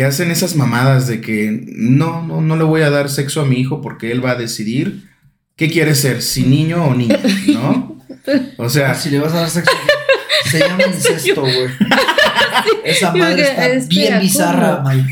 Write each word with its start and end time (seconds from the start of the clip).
que 0.00 0.06
hacen 0.06 0.30
esas 0.30 0.56
mamadas 0.56 1.06
de 1.08 1.20
que 1.20 1.60
no, 1.66 2.22
no, 2.22 2.40
no 2.40 2.56
le 2.56 2.64
voy 2.64 2.80
a 2.80 2.88
dar 2.88 3.10
sexo 3.10 3.42
a 3.42 3.44
mi 3.44 3.56
hijo 3.60 3.82
porque 3.82 4.10
él 4.10 4.24
va 4.24 4.30
a 4.30 4.34
decidir 4.34 5.10
qué 5.56 5.68
quiere 5.68 5.94
ser, 5.94 6.22
si 6.22 6.42
niño 6.44 6.86
o 6.86 6.94
niña, 6.94 7.18
¿no? 7.48 7.98
O 8.56 8.70
sea, 8.70 8.94
Si 8.94 9.10
le 9.10 9.18
vas 9.18 9.34
a 9.34 9.40
dar 9.40 9.50
sexo, 9.50 9.70
se 10.50 10.58
llama 10.60 10.84
incesto, 10.94 11.42
güey. 11.42 11.68
Esa 12.84 13.12
madre 13.12 13.42
está 13.42 13.66
espera, 13.66 13.88
bien 13.88 14.20
bizarra, 14.20 14.82
bien. 14.90 15.06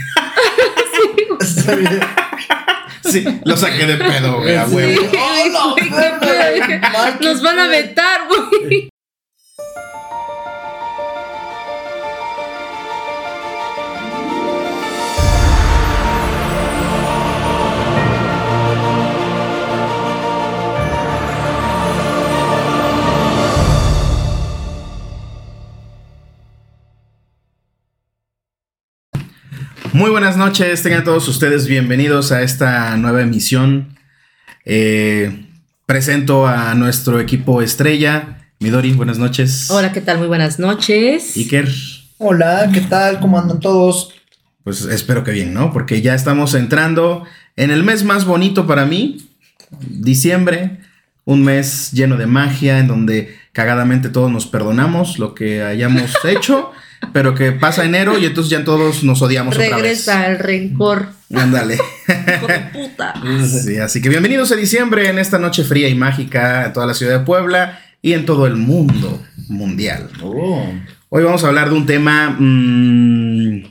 sí, 3.05 3.25
lo 3.45 3.59
saqué 3.59 3.85
de 3.85 3.97
pedo, 3.99 4.41
güey, 4.41 4.57
a 4.57 4.67
Sí. 4.67 4.75
huevo. 4.75 5.03
Nos 7.21 7.43
van 7.43 7.59
a 7.59 7.69
vetar, 7.69 8.21
güey. 8.27 8.89
Muy 29.99 30.11
buenas 30.11 30.37
noches, 30.37 30.81
tengan 30.85 31.03
todos 31.03 31.27
ustedes 31.27 31.67
bienvenidos 31.67 32.31
a 32.31 32.43
esta 32.43 32.97
nueva 32.97 33.21
emisión. 33.21 33.99
Eh, 34.65 35.45
presento 35.87 36.47
a 36.47 36.73
nuestro 36.77 37.19
equipo 37.19 37.63
estrella. 37.63 38.49
Midori, 38.61 38.93
buenas 38.93 39.19
noches. 39.19 39.69
Hola, 39.73 39.91
¿qué 39.91 40.01
tal? 40.01 40.19
Muy 40.19 40.29
buenas 40.29 40.61
noches. 40.61 41.37
Iker, 41.37 41.69
Hola, 42.19 42.71
¿qué 42.73 42.83
tal? 42.83 43.19
¿Cómo 43.19 43.41
andan 43.41 43.59
todos? 43.59 44.15
pues 44.63 44.83
espero 44.83 45.25
que 45.25 45.33
bien, 45.33 45.53
¿no? 45.53 45.73
Porque 45.73 46.01
ya 46.01 46.15
estamos 46.15 46.55
entrando 46.55 47.25
en 47.57 47.73
el 47.73 47.83
mes 47.83 48.05
más 48.05 48.25
bonito 48.25 48.69
para 48.69 48.87
mí, 48.87 49.29
diciembre, 49.81 50.79
un 51.25 51.43
mes 51.43 51.91
lleno 51.91 52.17
de 52.17 52.27
magia, 52.27 52.79
en 52.79 52.87
donde 52.87 53.37
cagadamente 53.51 54.11
todos 54.11 54.31
nos 54.31 54.47
perdonamos 54.47 55.19
lo 55.19 55.35
que 55.35 55.65
hayamos 55.65 56.13
hecho, 56.25 56.71
pero 57.13 57.35
que 57.35 57.53
pasa 57.53 57.85
enero 57.85 58.19
y 58.19 58.27
entonces 58.27 58.51
ya 58.51 58.65
todos 58.65 59.03
nos 59.05 59.23
odiamos 59.23 59.57
Regresa 59.57 60.27
el 60.27 60.39
rencor. 60.39 61.09
otra 61.29 61.29
vez. 61.29 61.43
Ándale. 61.43 61.79
Puta. 62.73 63.15
Sí, 63.47 63.79
así 63.79 64.01
que 64.01 64.09
bienvenidos 64.09 64.53
a 64.53 64.57
diciembre 64.57 65.09
en 65.09 65.19
esta 65.19 65.39
noche 65.39 65.65
fría 65.65 65.89
y 65.89 65.95
mágica 65.95 66.67
en 66.67 66.73
toda 66.73 66.87
la 66.87 66.95
ciudad 66.95 67.19
de 67.19 67.25
Puebla 67.25 67.81
y 68.03 68.13
en 68.13 68.27
todo 68.27 68.47
el 68.47 68.57
mundo 68.57 69.23
mundial. 69.49 70.11
Oh. 70.23 70.67
Hoy 71.11 71.25
vamos 71.25 71.43
a 71.45 71.49
hablar 71.49 71.71
de 71.71 71.77
un 71.77 71.87
tema 71.87 72.37
mm, 72.39 73.63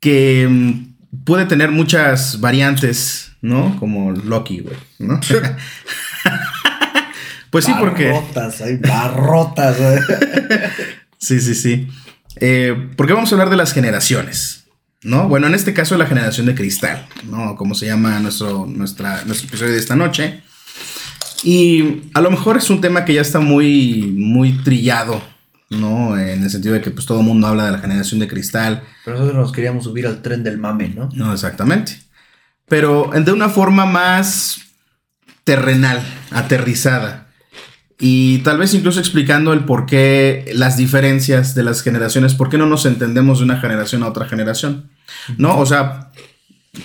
que 0.00 0.46
mm, 0.48 1.24
puede 1.24 1.46
tener 1.46 1.70
muchas 1.70 2.40
variantes, 2.40 3.32
¿no? 3.42 3.76
Como 3.78 4.12
Loki, 4.12 4.60
güey, 4.60 4.76
¿no? 4.98 5.20
pues 7.50 7.64
sí, 7.64 7.72
porque... 7.78 8.10
Barrotas, 8.10 8.60
hay 8.62 8.76
barrotas, 8.76 9.76
güey. 9.78 9.98
Sí, 11.18 11.40
sí, 11.40 11.54
sí. 11.54 11.88
Eh, 12.36 12.90
porque 12.96 13.12
vamos 13.12 13.30
a 13.30 13.34
hablar 13.34 13.50
de 13.50 13.56
las 13.56 13.72
generaciones, 13.72 14.64
¿no? 15.02 15.28
Bueno, 15.28 15.46
en 15.46 15.54
este 15.54 15.74
caso 15.74 15.96
la 15.96 16.06
generación 16.06 16.46
de 16.46 16.54
cristal, 16.54 17.06
¿no? 17.24 17.56
Como 17.56 17.74
se 17.74 17.86
llama 17.86 18.18
nuestro, 18.20 18.66
nuestra, 18.66 19.24
nuestro 19.24 19.48
episodio 19.48 19.72
de 19.72 19.78
esta 19.78 19.96
noche. 19.96 20.42
Y 21.42 22.10
a 22.14 22.20
lo 22.20 22.30
mejor 22.30 22.56
es 22.56 22.70
un 22.70 22.80
tema 22.80 23.04
que 23.04 23.14
ya 23.14 23.20
está 23.20 23.38
muy, 23.38 24.14
muy 24.16 24.52
trillado, 24.64 25.22
¿no? 25.70 26.18
En 26.18 26.42
el 26.42 26.50
sentido 26.50 26.74
de 26.74 26.80
que 26.80 26.90
pues 26.90 27.06
todo 27.06 27.20
el 27.20 27.26
mundo 27.26 27.46
habla 27.46 27.66
de 27.66 27.72
la 27.72 27.78
generación 27.78 28.18
de 28.18 28.28
cristal. 28.28 28.82
Pero 29.04 29.18
nosotros 29.18 29.42
nos 29.42 29.52
queríamos 29.52 29.84
subir 29.84 30.06
al 30.06 30.22
tren 30.22 30.42
del 30.42 30.58
mame, 30.58 30.88
¿no? 30.88 31.10
No, 31.12 31.32
exactamente. 31.32 31.98
Pero 32.66 33.10
de 33.14 33.32
una 33.32 33.50
forma 33.50 33.84
más 33.84 34.62
terrenal, 35.44 36.02
aterrizada. 36.30 37.23
Y 38.06 38.40
tal 38.40 38.58
vez 38.58 38.74
incluso 38.74 39.00
explicando 39.00 39.54
el 39.54 39.60
por 39.64 39.86
qué 39.86 40.50
las 40.54 40.76
diferencias 40.76 41.54
de 41.54 41.62
las 41.62 41.80
generaciones, 41.80 42.34
por 42.34 42.50
qué 42.50 42.58
no 42.58 42.66
nos 42.66 42.84
entendemos 42.84 43.38
de 43.38 43.44
una 43.46 43.58
generación 43.60 44.02
a 44.02 44.08
otra 44.08 44.26
generación. 44.26 44.90
¿No? 45.38 45.58
O 45.58 45.64
sea, 45.64 46.10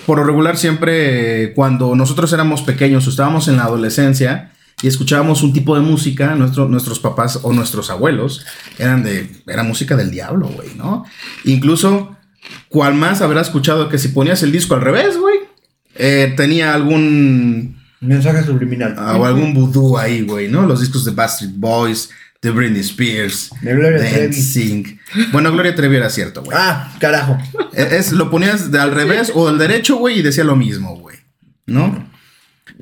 por 0.06 0.16
lo 0.18 0.24
regular 0.24 0.56
siempre 0.56 1.52
cuando 1.54 1.94
nosotros 1.94 2.32
éramos 2.32 2.62
pequeños 2.62 3.06
estábamos 3.06 3.48
en 3.48 3.58
la 3.58 3.64
adolescencia 3.64 4.52
y 4.82 4.88
escuchábamos 4.88 5.42
un 5.42 5.52
tipo 5.52 5.74
de 5.74 5.82
música, 5.82 6.34
nuestro- 6.36 6.68
nuestros 6.68 7.00
papás 7.00 7.40
o 7.42 7.52
nuestros 7.52 7.90
abuelos 7.90 8.46
eran 8.78 9.02
de, 9.02 9.28
era 9.46 9.62
música 9.62 9.96
del 9.96 10.10
diablo, 10.10 10.48
güey, 10.48 10.70
¿no? 10.76 11.04
Incluso, 11.44 12.16
cual 12.70 12.94
más 12.94 13.20
habrá 13.20 13.42
escuchado 13.42 13.90
que 13.90 13.98
si 13.98 14.08
ponías 14.08 14.42
el 14.42 14.52
disco 14.52 14.74
al 14.74 14.80
revés, 14.80 15.18
güey, 15.18 15.36
eh, 15.96 16.32
tenía 16.34 16.72
algún, 16.72 17.79
Mensaje 18.00 18.42
subliminal. 18.44 18.94
ah, 18.98 19.16
o 19.16 19.24
algún 19.26 19.52
vudú 19.54 19.98
ahí, 19.98 20.22
güey, 20.22 20.48
¿no? 20.48 20.66
Los 20.66 20.80
discos 20.80 21.04
de 21.04 21.10
Backstreet 21.12 21.52
Boys, 21.56 22.08
de 22.40 22.50
Britney 22.50 22.80
Spears, 22.80 23.50
De 23.60 23.74
Gloria 23.74 23.98
Trevi. 23.98 24.98
Bueno, 25.32 25.52
Gloria 25.52 25.74
Trevi 25.74 25.96
era 25.96 26.08
cierto, 26.08 26.42
güey. 26.42 26.56
Ah, 26.58 26.90
carajo. 26.98 27.36
Es, 27.74 27.92
es- 27.92 28.12
lo 28.12 28.30
ponías 28.30 28.70
de 28.70 28.78
al 28.80 28.92
revés 28.92 29.30
o 29.34 29.46
del 29.48 29.58
derecho, 29.58 29.96
güey, 29.96 30.18
y 30.20 30.22
decía 30.22 30.44
lo 30.44 30.56
mismo, 30.56 30.96
güey. 30.96 31.18
¿No? 31.66 32.08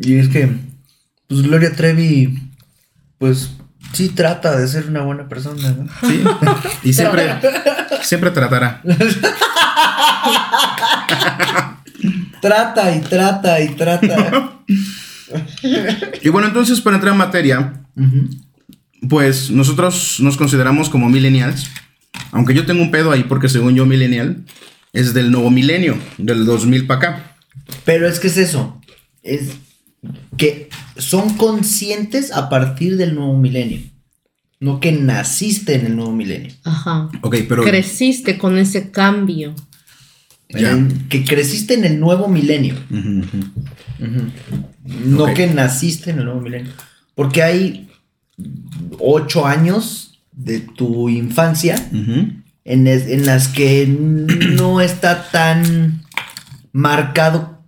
Y 0.00 0.18
es 0.18 0.28
que, 0.28 0.48
pues 1.26 1.42
Gloria 1.42 1.72
Trevi, 1.74 2.38
pues 3.18 3.50
sí 3.92 4.10
trata 4.10 4.56
de 4.56 4.68
ser 4.68 4.86
una 4.86 5.00
buena 5.02 5.28
persona, 5.28 5.70
¿no? 5.70 5.88
Sí. 6.08 6.22
Y 6.84 6.92
siempre, 6.92 7.34
siempre 8.02 8.30
tratará. 8.30 8.80
Trata 12.40 12.94
y 12.94 13.00
trata 13.00 13.60
y 13.60 13.68
trata. 13.74 14.52
Y 16.22 16.28
bueno, 16.30 16.48
entonces, 16.48 16.80
para 16.80 16.96
entrar 16.96 17.12
en 17.12 17.18
materia, 17.18 17.82
pues 19.08 19.50
nosotros 19.50 20.20
nos 20.20 20.36
consideramos 20.36 20.88
como 20.88 21.08
millennials. 21.08 21.68
Aunque 22.32 22.54
yo 22.54 22.66
tengo 22.66 22.82
un 22.82 22.90
pedo 22.90 23.10
ahí, 23.10 23.24
porque 23.24 23.48
según 23.48 23.74
yo, 23.74 23.86
millennial 23.86 24.44
es 24.92 25.14
del 25.14 25.30
nuevo 25.30 25.50
milenio, 25.50 25.96
del 26.16 26.44
2000 26.44 26.86
para 26.86 26.98
acá. 26.98 27.36
Pero 27.84 28.08
es 28.08 28.18
que 28.18 28.28
es 28.28 28.36
eso. 28.36 28.80
Es 29.22 29.56
que 30.36 30.68
son 30.96 31.36
conscientes 31.36 32.32
a 32.32 32.48
partir 32.48 32.96
del 32.96 33.14
nuevo 33.14 33.36
milenio. 33.36 33.80
No 34.60 34.80
que 34.80 34.90
naciste 34.92 35.74
en 35.74 35.86
el 35.86 35.96
nuevo 35.96 36.12
milenio. 36.12 36.52
Ajá. 36.64 37.08
Ok, 37.22 37.36
pero. 37.48 37.62
Creciste 37.62 38.38
con 38.38 38.58
ese 38.58 38.90
cambio. 38.90 39.54
Ya. 40.50 40.78
Que 41.08 41.24
creciste 41.24 41.74
en 41.74 41.84
el 41.84 42.00
nuevo 42.00 42.26
milenio. 42.28 42.74
No 44.84 45.26
que 45.34 45.46
naciste 45.48 46.10
en 46.10 46.18
el 46.20 46.24
nuevo 46.24 46.40
milenio. 46.40 46.72
Porque 47.14 47.42
hay 47.42 47.88
ocho 48.98 49.46
años 49.46 50.20
de 50.32 50.60
tu 50.60 51.08
infancia 51.08 51.74
en, 52.64 52.86
es- 52.86 53.06
en 53.08 53.26
las 53.26 53.48
que 53.48 53.86
no 54.56 54.80
está 54.80 55.30
tan 55.30 56.02
marcado 56.72 57.62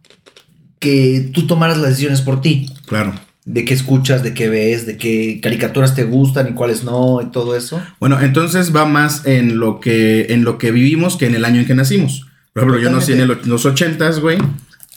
que 0.78 1.30
tú 1.34 1.46
tomaras 1.46 1.76
las 1.78 1.90
decisiones 1.90 2.20
por 2.22 2.40
ti. 2.40 2.70
Claro. 2.86 3.14
De 3.44 3.64
qué 3.64 3.74
escuchas, 3.74 4.22
de 4.22 4.32
qué 4.34 4.48
ves, 4.48 4.86
de 4.86 4.96
qué 4.96 5.40
caricaturas 5.42 5.94
te 5.94 6.04
gustan 6.04 6.48
y 6.48 6.52
cuáles 6.52 6.84
no, 6.84 7.20
y 7.20 7.30
todo 7.30 7.56
eso. 7.56 7.82
Bueno, 7.98 8.20
entonces 8.20 8.74
va 8.74 8.84
más 8.84 9.26
en 9.26 9.58
lo 9.58 9.80
que 9.80 10.26
en 10.30 10.44
lo 10.44 10.56
que 10.58 10.70
vivimos 10.70 11.16
que 11.16 11.26
en 11.26 11.34
el 11.34 11.44
año 11.44 11.60
en 11.60 11.66
que 11.66 11.74
nacimos. 11.74 12.26
Por 12.60 12.68
ejemplo, 12.68 12.78
yo 12.90 12.90
nací 12.96 13.12
en 13.12 13.20
el- 13.20 13.38
los 13.44 13.64
80s, 13.66 14.20
güey, 14.20 14.38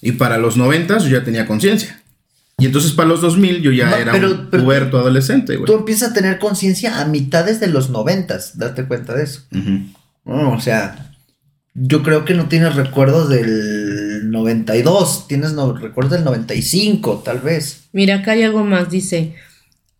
y 0.01 0.13
para 0.13 0.37
los 0.37 0.57
90s 0.57 1.03
yo 1.03 1.17
ya 1.17 1.23
tenía 1.23 1.45
conciencia. 1.47 1.99
Y 2.59 2.65
entonces 2.67 2.91
para 2.91 3.09
los 3.09 3.19
2000 3.21 3.61
yo 3.61 3.71
ya 3.71 3.89
No, 3.89 3.95
era 3.95 4.11
pero- 4.11 4.31
un 4.31 4.47
pero- 4.51 4.63
puberto 4.63 4.99
adolescente, 4.99 5.55
güey. 5.55 5.65
Tú 5.65 5.73
empiezas 5.75 6.11
a 6.11 6.13
tener 6.13 6.37
conciencia 6.39 7.01
a 7.01 7.05
mitades 7.05 7.59
de 7.59 7.67
los 7.67 7.89
noventas, 7.89 8.57
date 8.57 8.85
cuenta 8.85 9.15
de 9.15 9.23
eso. 9.23 9.41
O 10.25 10.59
sea, 10.61 11.11
yo 11.73 12.03
creo 12.03 12.23
que 12.25 12.35
no 12.35 12.47
tienes 12.47 12.75
recuerdos 12.75 13.29
del 13.29 14.29
92, 14.29 15.27
tienes 15.27 15.53
no- 15.53 15.73
recuerdos 15.73 16.13
del 16.13 16.23
95, 16.23 17.23
tal 17.25 17.39
vez. 17.39 17.85
Mira, 17.91 18.17
acá 18.17 18.31
hay 18.33 18.43
algo 18.43 18.63
más. 18.63 18.89
Dice. 18.89 19.35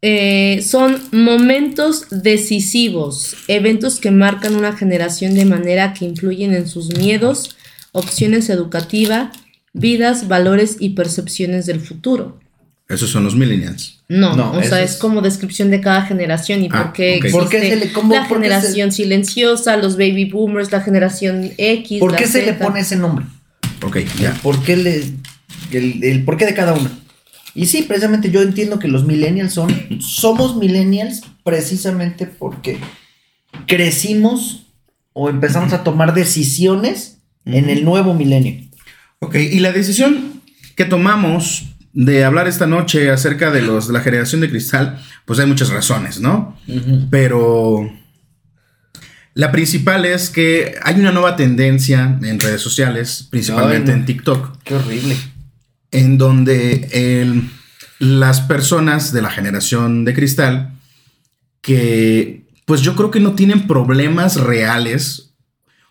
Eh, 0.05 0.61
son 0.61 1.01
momentos 1.13 2.07
decisivos, 2.11 3.35
eventos 3.47 3.99
que 4.01 4.11
marcan 4.11 4.55
una 4.55 4.75
generación 4.75 5.33
de 5.33 5.45
manera 5.45 5.93
que 5.93 6.03
influyen 6.03 6.53
en 6.53 6.67
sus 6.67 6.97
miedos, 6.97 7.55
opciones 7.93 8.49
educativas, 8.49 9.29
vidas, 9.71 10.27
valores 10.27 10.75
y 10.81 10.89
percepciones 10.89 11.65
del 11.65 11.79
futuro. 11.79 12.37
Esos 12.89 13.11
son 13.11 13.23
los 13.23 13.33
millennials. 13.37 14.03
No, 14.09 14.35
No, 14.35 14.51
o 14.51 14.61
sea, 14.61 14.83
es- 14.83 14.91
es 14.91 14.97
como 14.97 15.21
descripción 15.21 15.71
de 15.71 15.79
cada 15.79 16.01
generación 16.05 16.63
y 16.63 16.67
Ah, 16.69 16.83
por 16.83 16.93
qué 16.93 17.19
¿Por 17.31 17.47
qué 17.47 17.61
se 17.69 17.75
le- 17.77 17.93
cómo- 17.93 18.13
la 18.13 18.27
por 18.27 18.39
qué 18.41 18.47
se- 18.49 18.51
generación 18.55 18.91
silenciosa, 18.91 19.77
los 19.77 19.93
baby 19.95 20.25
boomers, 20.25 20.69
la 20.71 20.81
generación 20.81 21.51
X. 21.57 21.99
¿Por 22.01 22.11
la 22.11 22.17
qué 22.17 22.27
se 22.27 22.45
le 22.45 22.53
pone 22.53 22.81
ese 22.81 22.97
nombre? 22.97 23.25
Ok, 23.81 23.99
ya. 24.19 24.33
¿Por 24.43 24.61
qué 24.63 24.75
le, 24.75 25.03
el, 25.71 26.03
el 26.03 26.23
por 26.25 26.35
qué 26.35 26.45
de 26.45 26.53
cada 26.53 26.73
uno? 26.73 26.89
Y 27.55 27.67
sí, 27.67 27.83
precisamente 27.83 28.31
yo 28.31 28.41
entiendo 28.41 28.79
que 28.79 28.87
los 28.87 29.05
millennials 29.05 29.53
son, 29.53 29.69
somos 30.01 30.57
millennials 30.57 31.21
precisamente 31.43 32.25
porque 32.25 32.79
crecimos 33.67 34.67
o 35.13 35.29
empezamos 35.29 35.73
a 35.73 35.83
tomar 35.83 36.13
decisiones 36.13 37.19
en 37.45 37.69
el 37.69 37.85
nuevo 37.85 38.13
milenio. 38.13 38.67
Ok, 39.19 39.35
y 39.35 39.59
la 39.59 39.71
decisión 39.71 40.41
que 40.75 40.85
tomamos 40.85 41.65
de 41.93 42.23
hablar 42.23 42.47
esta 42.47 42.65
noche 42.65 43.11
acerca 43.11 43.51
de 43.51 43.61
los 43.61 43.87
de 43.87 43.93
la 43.93 44.01
generación 44.01 44.41
de 44.41 44.49
cristal, 44.49 44.99
pues 45.25 45.39
hay 45.39 45.45
muchas 45.45 45.69
razones, 45.69 46.19
¿no? 46.19 46.57
Pero 47.11 47.91
la 49.35 49.51
principal 49.51 50.05
es 50.05 50.29
que 50.29 50.75
hay 50.83 50.95
una 50.95 51.11
nueva 51.11 51.35
tendencia 51.35 52.17
en 52.21 52.39
redes 52.39 52.61
sociales, 52.61 53.27
principalmente 53.29 53.91
Ay, 53.91 53.97
no. 53.97 54.01
en 54.01 54.05
TikTok, 54.05 54.57
Qué 54.63 54.73
horrible. 54.73 55.15
En 55.93 56.17
donde 56.17 56.89
el- 56.91 57.49
las 57.99 58.41
personas 58.41 59.13
de 59.13 59.21
la 59.21 59.29
generación 59.29 60.03
de 60.03 60.13
cristal, 60.13 60.73
que 61.61 62.43
pues 62.65 62.81
yo 62.81 62.95
creo 62.95 63.11
que 63.11 63.19
no 63.19 63.33
tienen 63.35 63.67
problemas 63.67 64.35
reales, 64.37 65.33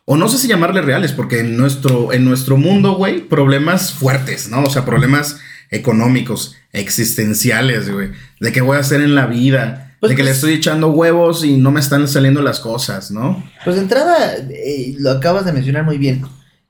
o 0.04 0.16
no 0.16 0.28
sé 0.28 0.38
si 0.38 0.48
llamarle 0.48 0.82
reales, 0.82 1.12
porque 1.12 1.40
en 1.40 1.56
nuestro, 1.56 2.12
en 2.12 2.24
nuestro 2.24 2.56
mundo, 2.56 2.94
güey, 2.96 3.20
problemas 3.28 3.92
fuertes, 3.92 4.48
¿no? 4.48 4.64
O 4.64 4.70
sea, 4.70 4.84
problemas 4.84 5.38
económicos, 5.70 6.56
existenciales, 6.72 7.90
güey, 7.90 8.10
de 8.40 8.52
qué 8.52 8.60
voy 8.60 8.76
a 8.76 8.80
hacer 8.80 9.00
en 9.00 9.14
la 9.14 9.26
vida, 9.26 9.94
Pues, 10.00 10.10
de 10.10 10.16
que 10.16 10.22
le 10.22 10.30
pues- 10.30 10.38
estoy 10.38 10.54
echando 10.54 10.88
huevos 10.90 11.44
y 11.44 11.56
no 11.56 11.70
me 11.70 11.80
están 11.80 12.08
saliendo 12.08 12.42
las 12.42 12.60
cosas, 12.60 13.10
¿no? 13.10 13.42
Pues 13.64 13.76
de 13.76 13.82
entrada, 13.82 14.34
eh, 14.50 14.94
lo 14.98 15.10
acabas 15.12 15.44
de 15.44 15.52
mencionar 15.52 15.84
muy 15.84 15.98
bien. 15.98 16.22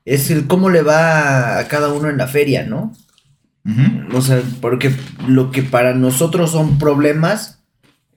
Es 0.05 0.29
el 0.31 0.47
cómo 0.47 0.69
le 0.69 0.81
va 0.81 1.59
a 1.59 1.67
cada 1.69 1.89
uno 1.93 2.09
en 2.09 2.17
la 2.17 2.27
feria, 2.27 2.65
¿no? 2.65 2.93
O 4.13 4.21
sea, 4.21 4.41
porque 4.61 4.93
lo 5.27 5.51
que 5.51 5.63
para 5.63 5.93
nosotros 5.93 6.51
son 6.51 6.77
problemas, 6.79 7.63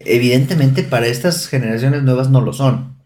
evidentemente 0.01 0.83
para 0.83 1.07
estas 1.07 1.47
generaciones 1.47 2.03
nuevas 2.03 2.31
no 2.31 2.41
lo 2.41 2.53
son. 2.53 2.97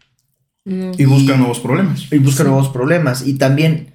No. 0.65 0.91
Y 0.97 1.05
buscan 1.05 1.39
nuevos 1.39 1.59
problemas. 1.59 2.07
Y 2.11 2.17
buscan 2.17 2.47
nuevos 2.47 2.69
problemas. 2.69 3.25
Y 3.27 3.35
también 3.35 3.93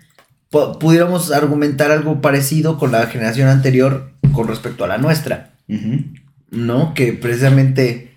pu- 0.50 0.78
pudiéramos 0.78 1.32
argumentar 1.32 1.90
algo 1.90 2.20
parecido 2.20 2.78
con 2.78 2.93
la 2.93 3.06
generación 3.06 3.48
anterior 3.48 4.12
con 4.32 4.49
respecto 4.49 4.84
a 4.84 4.88
la 4.88 4.99
nuestra. 4.99 5.54
¿no? 6.50 6.94
Que 6.94 7.12
precisamente 7.12 8.14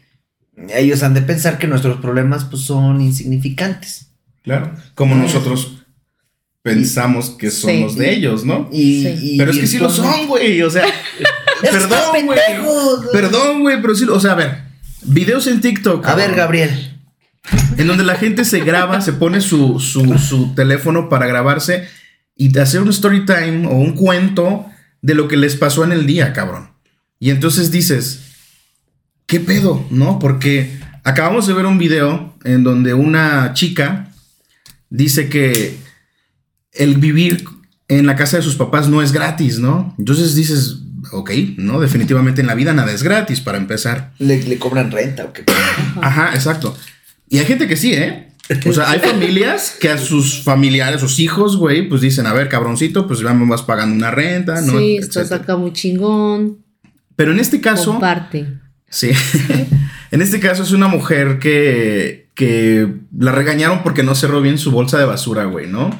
ellos 0.69 1.03
han 1.03 1.13
de 1.15 1.21
pensar 1.21 1.57
que 1.57 1.67
nuestros 1.67 1.99
problemas 1.99 2.45
pues, 2.45 2.61
son 2.63 3.01
insignificantes. 3.01 4.11
Claro. 4.43 4.73
Como 4.95 5.15
nosotros 5.15 5.78
pensamos 6.61 7.31
que 7.31 7.51
son 7.51 7.71
Sí. 7.71 7.81
los 7.81 7.95
de 7.95 8.13
ellos, 8.13 8.45
¿no? 8.45 8.69
Y, 8.71 9.03
Sí. 9.03 9.15
y- 9.33 9.37
Pero 9.37 9.51
es 9.51 9.57
que 9.57 9.67
sí 9.67 9.77
lo 9.77 9.89
son, 9.89 10.27
güey. 10.27 10.61
O 10.61 10.69
sea, 10.69 10.85
¡Esos 11.63 11.83
perdón, 11.87 12.25
güey. 12.25 12.39
pendejos! 12.39 13.05
Perdón, 13.11 13.61
güey, 13.61 13.81
pero 13.81 13.95
sí, 13.95 14.05
lo- 14.05 14.15
o 14.15 14.19
sea, 14.19 14.31
a 14.33 14.35
ver, 14.35 14.57
videos 15.03 15.47
en 15.47 15.61
TikTok. 15.61 16.05
A 16.05 16.15
ver, 16.15 16.35
Gabriel. 16.35 16.97
En 17.77 17.87
donde 17.87 18.03
la 18.03 18.15
gente 18.15 18.43
se 18.45 18.59
graba, 18.59 19.01
se 19.01 19.13
pone 19.13 19.41
su, 19.41 19.79
su, 19.79 20.17
su 20.19 20.53
teléfono 20.53 21.09
para 21.09 21.25
grabarse 21.25 21.87
y 22.35 22.55
hacer 22.59 22.81
un 22.81 22.89
story 22.89 23.25
time 23.25 23.65
o 23.67 23.71
un 23.71 23.93
cuento 23.95 24.65
de 25.01 25.15
lo 25.15 25.27
que 25.27 25.37
les 25.37 25.55
pasó 25.55 25.83
en 25.83 25.93
el 25.93 26.05
día, 26.05 26.33
cabrón. 26.33 26.69
Y 27.19 27.29
entonces 27.31 27.71
dices, 27.71 28.19
¿qué 29.25 29.39
pedo? 29.39 29.85
¿No? 29.89 30.19
Porque 30.19 30.77
acabamos 31.03 31.47
de 31.47 31.53
ver 31.53 31.65
un 31.65 31.77
video 31.77 32.35
en 32.43 32.63
donde 32.63 32.93
una 32.93 33.53
chica 33.53 34.11
dice 34.89 35.29
que 35.29 35.77
el 36.73 36.95
vivir 36.97 37.45
en 37.87 38.05
la 38.05 38.15
casa 38.15 38.37
de 38.37 38.43
sus 38.43 38.55
papás 38.55 38.87
no 38.87 39.01
es 39.01 39.11
gratis, 39.11 39.59
¿no? 39.59 39.95
Entonces 39.97 40.35
dices, 40.35 40.77
ok, 41.11 41.31
¿no? 41.57 41.79
Definitivamente 41.79 42.41
en 42.41 42.47
la 42.47 42.55
vida 42.55 42.73
nada 42.73 42.91
es 42.91 43.03
gratis 43.03 43.41
para 43.41 43.57
empezar. 43.57 44.13
Le, 44.19 44.41
le 44.43 44.57
cobran 44.57 44.91
renta 44.91 45.25
o 45.25 45.33
qué. 45.33 45.43
Ajá, 46.01 46.31
exacto. 46.33 46.75
Y 47.29 47.39
hay 47.39 47.45
gente 47.45 47.67
que 47.67 47.75
sí, 47.77 47.93
¿eh? 47.93 48.25
O 48.67 48.73
sea, 48.73 48.89
hay 48.89 48.99
familias 48.99 49.77
que 49.79 49.89
a 49.89 49.97
sus 49.99 50.41
familiares, 50.43 51.01
sus 51.01 51.19
hijos, 51.19 51.55
güey, 51.57 51.87
pues 51.87 52.01
dicen, 52.01 52.25
a 52.25 52.33
ver, 52.33 52.49
cabroncito, 52.49 53.07
pues 53.07 53.19
ya 53.19 53.31
me 53.33 53.47
vas 53.47 53.61
pagando 53.61 53.95
una 53.95 54.09
renta, 54.09 54.61
¿no? 54.61 54.79
sí, 54.79 54.97
estás 54.97 55.17
Etcétera. 55.25 55.43
acá 55.43 55.55
muy 55.57 55.71
chingón. 55.71 56.57
Pero 57.15 57.31
en 57.31 57.39
este 57.39 57.61
caso, 57.61 57.91
Comparte. 57.91 58.47
sí, 58.89 59.11
en 60.11 60.21
este 60.23 60.39
caso 60.39 60.63
es 60.63 60.71
una 60.71 60.87
mujer 60.87 61.37
que, 61.37 62.29
que 62.33 62.87
la 63.15 63.31
regañaron 63.31 63.83
porque 63.83 64.01
no 64.01 64.15
cerró 64.15 64.41
bien 64.41 64.57
su 64.57 64.71
bolsa 64.71 64.97
de 64.97 65.05
basura, 65.05 65.43
güey, 65.45 65.67
¿no? 65.67 65.91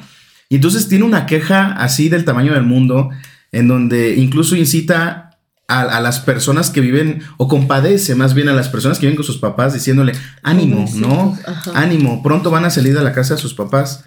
Y 0.50 0.56
entonces 0.56 0.88
tiene 0.88 1.04
una 1.04 1.24
queja 1.24 1.72
así 1.72 2.10
del 2.10 2.26
tamaño 2.26 2.52
del 2.52 2.64
mundo, 2.64 3.08
en 3.52 3.68
donde 3.68 4.16
incluso 4.16 4.56
incita 4.56 5.38
a, 5.68 5.80
a 5.82 6.00
las 6.00 6.20
personas 6.20 6.68
que 6.68 6.82
viven, 6.82 7.22
o 7.38 7.48
compadece 7.48 8.14
más 8.16 8.34
bien 8.34 8.50
a 8.50 8.52
las 8.52 8.68
personas 8.68 8.98
que 8.98 9.06
viven 9.06 9.16
con 9.16 9.24
sus 9.24 9.38
papás, 9.38 9.72
diciéndole, 9.72 10.12
ánimo, 10.42 10.86
¿no? 10.96 11.38
Ajá. 11.46 11.70
Ánimo, 11.74 12.22
pronto 12.22 12.50
van 12.50 12.66
a 12.66 12.70
salir 12.70 12.94
de 12.94 13.02
la 13.02 13.12
casa 13.12 13.36
de 13.36 13.40
sus 13.40 13.54
papás. 13.54 14.04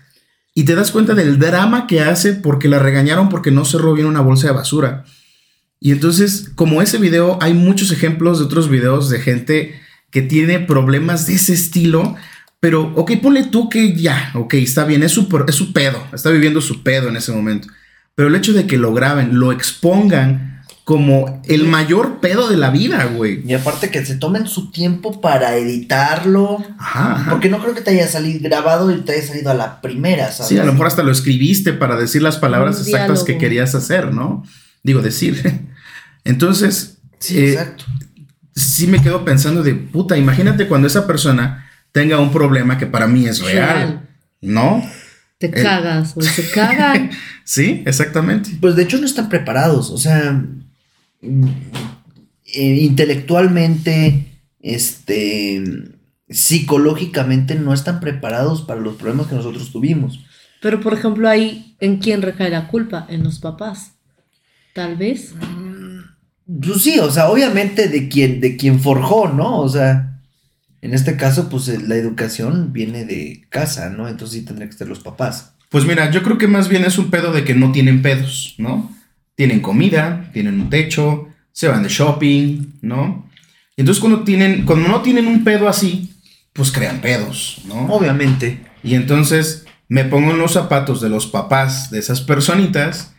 Y 0.53 0.65
te 0.65 0.75
das 0.75 0.91
cuenta 0.91 1.15
del 1.15 1.39
drama 1.39 1.87
que 1.87 2.01
hace 2.01 2.33
porque 2.33 2.67
la 2.67 2.77
regañaron 2.77 3.29
porque 3.29 3.49
no 3.49 3.65
cerró 3.65 3.93
bien 3.93 4.05
una 4.05 4.21
bolsa 4.21 4.47
de 4.47 4.53
basura. 4.53 5.05
Y 5.79 5.91
entonces, 5.91 6.51
como 6.55 6.81
ese 6.81 6.97
video, 6.97 7.37
hay 7.41 7.53
muchos 7.53 7.91
ejemplos 7.91 8.39
de 8.39 8.45
otros 8.45 8.69
videos 8.69 9.09
de 9.09 9.19
gente 9.19 9.81
que 10.11 10.21
tiene 10.21 10.59
problemas 10.59 11.25
de 11.25 11.35
ese 11.35 11.53
estilo. 11.53 12.15
Pero, 12.63 12.93
ok, 12.95 13.11
ponle 13.21 13.43
tú 13.43 13.67
que 13.67 13.93
ya, 13.93 14.31
ok, 14.35 14.53
está 14.53 14.85
bien, 14.85 15.03
es 15.03 15.11
su, 15.11 15.27
pro- 15.27 15.45
es 15.45 15.53
su 15.55 15.73
pedo, 15.73 16.01
está 16.13 16.29
viviendo 16.29 16.61
su 16.61 16.81
pedo 16.81 17.09
en 17.09 17.17
ese 17.17 17.33
momento. 17.33 17.67
Pero 18.15 18.29
el 18.29 18.35
hecho 18.35 18.53
de 18.53 18.65
que 18.67 18.77
lo 18.77 18.93
graben, 18.93 19.37
lo 19.37 19.51
expongan 19.51 20.61
como 20.85 21.41
el 21.49 21.65
mayor 21.67 22.21
pedo 22.21 22.47
de 22.47 22.55
la 22.55 22.69
vida, 22.69 23.03
güey. 23.03 23.43
Y 23.45 23.53
aparte 23.53 23.89
que 23.91 24.05
se 24.05 24.15
tomen 24.15 24.47
su 24.47 24.71
tiempo 24.71 25.19
para 25.19 25.57
editarlo. 25.57 26.63
Ajá, 26.79 27.15
ajá. 27.15 27.31
Porque 27.31 27.49
no 27.49 27.59
creo 27.61 27.73
que 27.75 27.81
te 27.81 27.91
haya 27.91 28.07
salido 28.07 28.39
grabado 28.41 28.89
y 28.95 29.01
te 29.01 29.11
haya 29.11 29.27
salido 29.27 29.51
a 29.51 29.55
la 29.55 29.81
primera, 29.81 30.31
¿sabes? 30.31 30.47
Sí, 30.47 30.57
a 30.57 30.63
lo 30.63 30.71
mejor 30.71 30.87
hasta 30.87 31.03
lo 31.03 31.11
escribiste 31.11 31.73
para 31.73 31.97
decir 31.97 32.21
las 32.21 32.37
palabras 32.37 32.79
Un 32.79 32.85
exactas 32.87 33.23
que 33.25 33.37
querías 33.37 33.75
hacer, 33.75 34.13
¿no? 34.13 34.45
Digo, 34.83 35.01
decir. 35.01 35.67
Entonces, 36.23 36.99
Sí, 37.19 37.37
eh, 37.39 37.51
exacto. 37.53 37.83
sí 38.55 38.87
me 38.87 39.01
quedo 39.01 39.25
pensando 39.25 39.63
de 39.63 39.73
puta, 39.75 40.17
imagínate 40.17 40.67
cuando 40.69 40.87
esa 40.87 41.05
persona 41.07 41.62
tenga 41.93 42.19
un 42.19 42.31
problema 42.33 42.77
que 42.77 42.85
para 42.87 43.07
mí 43.07 43.25
es 43.25 43.39
real, 43.41 43.77
Real. 43.77 44.09
¿no? 44.41 44.83
Te 45.37 45.47
el- 45.47 45.53
cagas, 45.63 46.13
güey. 46.15 46.27
Se 46.27 46.49
cagan. 46.51 47.09
Sí, 47.45 47.83
exactamente. 47.85 48.51
Pues 48.61 48.77
de 48.77 48.83
hecho 48.83 48.97
no 48.99 49.05
están 49.05 49.27
preparados, 49.27 49.89
o 49.91 49.97
sea, 49.97 50.41
eh, 51.21 52.75
intelectualmente, 52.81 54.39
este, 54.61 55.61
psicológicamente 56.29 57.55
no 57.55 57.73
están 57.73 57.99
preparados 57.99 58.61
para 58.61 58.79
los 58.79 58.95
problemas 58.95 59.27
que 59.27 59.35
nosotros 59.35 59.71
tuvimos. 59.73 60.21
Pero, 60.61 60.79
por 60.79 60.93
ejemplo, 60.93 61.27
ahí, 61.27 61.75
¿en 61.81 61.97
quién 61.97 62.21
recae 62.21 62.49
la 62.49 62.67
culpa? 62.69 63.05
En 63.09 63.23
los 63.23 63.39
papás. 63.39 63.91
Tal 64.73 64.95
vez. 64.95 65.33
Pues 66.47 66.81
sí, 66.81 66.97
o 66.99 67.11
sea, 67.11 67.29
obviamente 67.29 67.89
de 67.89 68.07
quien, 68.07 68.39
de 68.39 68.55
quien 68.55 68.79
forjó, 68.79 69.27
¿no? 69.27 69.59
O 69.59 69.67
sea, 69.67 70.12
en 70.83 70.93
este 70.93 71.15
caso, 71.15 71.47
pues 71.47 71.69
eh, 71.69 71.79
la 71.81 71.95
educación 71.95 72.73
viene 72.73 73.05
de 73.05 73.45
casa, 73.49 73.89
¿no? 73.89 74.09
Entonces 74.09 74.39
sí 74.39 74.45
tendría 74.45 74.67
que 74.67 74.75
ser 74.75 74.89
los 74.89 74.99
papás. 74.99 75.53
Pues 75.69 75.85
mira, 75.85 76.11
yo 76.11 76.23
creo 76.23 76.37
que 76.37 76.49
más 76.49 76.67
bien 76.67 76.83
es 76.83 76.97
un 76.97 77.09
pedo 77.09 77.31
de 77.31 77.45
que 77.45 77.55
no 77.55 77.71
tienen 77.71 78.01
pedos, 78.01 78.55
¿no? 78.57 78.91
Tienen 79.35 79.61
comida, 79.61 80.29
tienen 80.33 80.59
un 80.59 80.69
techo, 80.69 81.29
se 81.53 81.69
van 81.69 81.83
de 81.83 81.89
shopping, 81.89 82.73
¿no? 82.81 83.29
Y 83.77 83.81
entonces 83.81 84.01
cuando 84.01 84.23
tienen, 84.25 84.65
cuando 84.65 84.89
no 84.89 85.01
tienen 85.01 85.25
un 85.27 85.45
pedo 85.45 85.69
así, 85.69 86.13
pues 86.51 86.69
crean 86.69 86.99
pedos, 86.99 87.61
¿no? 87.65 87.85
Obviamente. 87.85 88.59
Y 88.83 88.95
entonces 88.95 89.65
me 89.87 90.03
pongo 90.03 90.31
en 90.31 90.37
los 90.37 90.51
zapatos 90.51 90.99
de 90.99 91.07
los 91.07 91.27
papás 91.27 91.91
de 91.91 91.99
esas 91.99 92.19
personitas. 92.19 93.12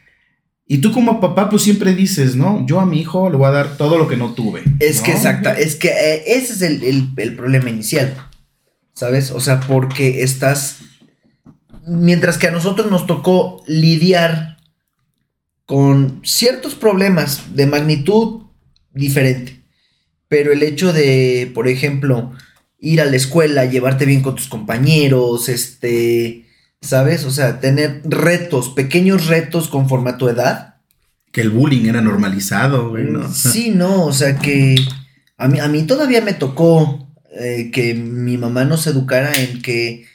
Y 0.66 0.78
tú 0.78 0.92
como 0.92 1.20
papá, 1.20 1.50
pues 1.50 1.62
siempre 1.62 1.94
dices, 1.94 2.36
¿no? 2.36 2.64
Yo 2.66 2.80
a 2.80 2.86
mi 2.86 3.00
hijo 3.00 3.28
le 3.28 3.36
voy 3.36 3.48
a 3.48 3.50
dar 3.52 3.76
todo 3.76 3.98
lo 3.98 4.08
que 4.08 4.16
no 4.16 4.32
tuve. 4.34 4.62
Es 4.80 5.00
que 5.02 5.12
exacta, 5.12 5.52
es 5.58 5.76
que 5.76 5.88
eh, 5.88 6.22
ese 6.26 6.54
es 6.54 6.62
el, 6.62 6.82
el- 6.84 7.08
el 7.16 7.36
problema 7.36 7.68
inicial, 7.68 8.14
¿sabes? 8.94 9.30
O 9.30 9.40
sea, 9.40 9.60
porque 9.60 10.22
estás, 10.22 10.78
mientras 11.86 12.38
que 12.38 12.46
a 12.46 12.50
nosotros 12.50 12.90
nos 12.90 13.06
tocó 13.06 13.62
lidiar 13.66 14.56
con 15.66 16.20
ciertos 16.24 16.74
problemas 16.74 17.54
de 17.54 17.66
magnitud 17.66 18.42
diferente, 18.92 19.62
pero 20.28 20.52
el 20.52 20.62
hecho 20.62 20.92
de, 20.92 21.50
por 21.54 21.68
ejemplo, 21.68 22.32
ir 22.78 23.00
a 23.00 23.04
la 23.06 23.16
escuela, 23.16 23.64
llevarte 23.66 24.04
bien 24.06 24.22
con 24.22 24.34
tus 24.34 24.48
compañeros, 24.48 25.48
este, 25.48 26.43
¿sabes? 26.84 27.24
O 27.24 27.30
sea, 27.30 27.60
tener 27.60 28.02
retos, 28.04 28.70
pequeños 28.70 29.26
retos 29.26 29.68
conforme 29.68 30.10
a 30.10 30.18
tu 30.18 30.28
edad. 30.28 30.76
Que 31.32 31.40
el 31.40 31.50
bullying 31.50 31.86
era 31.86 32.00
normalizado, 32.00 32.90
güey, 32.90 33.04
¿no? 33.04 33.32
Sí, 33.32 33.70
no, 33.70 34.04
o 34.04 34.12
sea 34.12 34.36
que 34.36 34.76
a 35.36 35.48
mí, 35.48 35.58
a 35.58 35.68
mí 35.68 35.82
todavía 35.82 36.20
me 36.20 36.34
tocó 36.34 37.08
eh, 37.38 37.70
que 37.72 37.94
mi 37.94 38.38
mamá 38.38 38.64
nos 38.64 38.86
educara 38.86 39.32
en 39.34 39.60
que 39.62 40.06